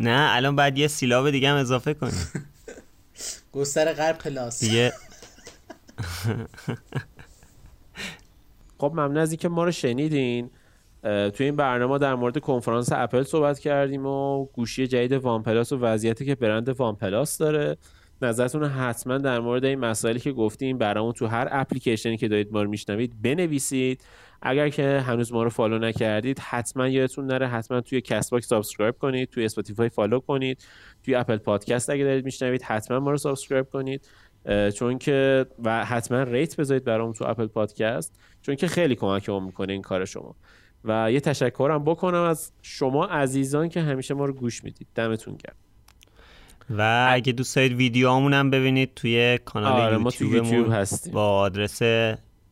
[0.00, 2.12] نه الان بعد یه سیلاب دیگه هم اضافه کنی
[3.52, 4.60] گستر غرب پلاس.
[4.60, 4.92] دیگه
[8.78, 10.50] خب ممنون از اینکه ما رو شنیدین.
[11.02, 16.24] توی این برنامه در مورد کنفرانس اپل صحبت کردیم و گوشی جدید OnePlus و وضعیتی
[16.24, 17.76] که برند OnePlus داره.
[18.22, 22.62] نظرتون حتما در مورد این مسائلی که گفتیم برامون تو هر اپلیکیشنی که دارید ما
[22.62, 24.04] رو میشنوید بنویسید.
[24.42, 29.28] اگر که هنوز ما رو follow نکردید حتما یادتون نره حتما توی Castbox subscribe کنید
[29.28, 30.64] توی Spotify follow کنید
[31.04, 34.08] توی Apple Podcast اگه دارید میشنوید حتما ما رو subscribe کنید.
[34.74, 38.12] چون که و حتما rate بذارید برامون تو Apple Podcast
[38.42, 40.36] چون که خیلی کمکمون می‌کنه این کار شما.
[40.84, 44.86] و یه تشکرم بکنم از شما عزیزان که همیشه ما رو گوش می‌دید.
[44.94, 45.56] دمتون گرم.
[46.70, 51.12] و اگه دوست دارید ویدیوهامون هم ببینید توی کانال آره ما توی یوتیوب هستیم.
[51.12, 51.82] با آدرس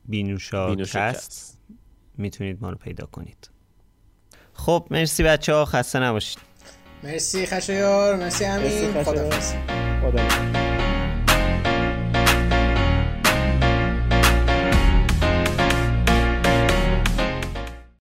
[0.05, 1.59] بینوشا, بینوشا کست
[2.19, 3.51] می‌تونید ما رو پیدا کنید.
[4.53, 5.65] خب مرسی بچه ها.
[5.65, 6.39] خسته نباشید.
[7.05, 8.17] مرسی خشایار.
[8.17, 9.03] مرسی امین.
[9.03, 10.66] خدا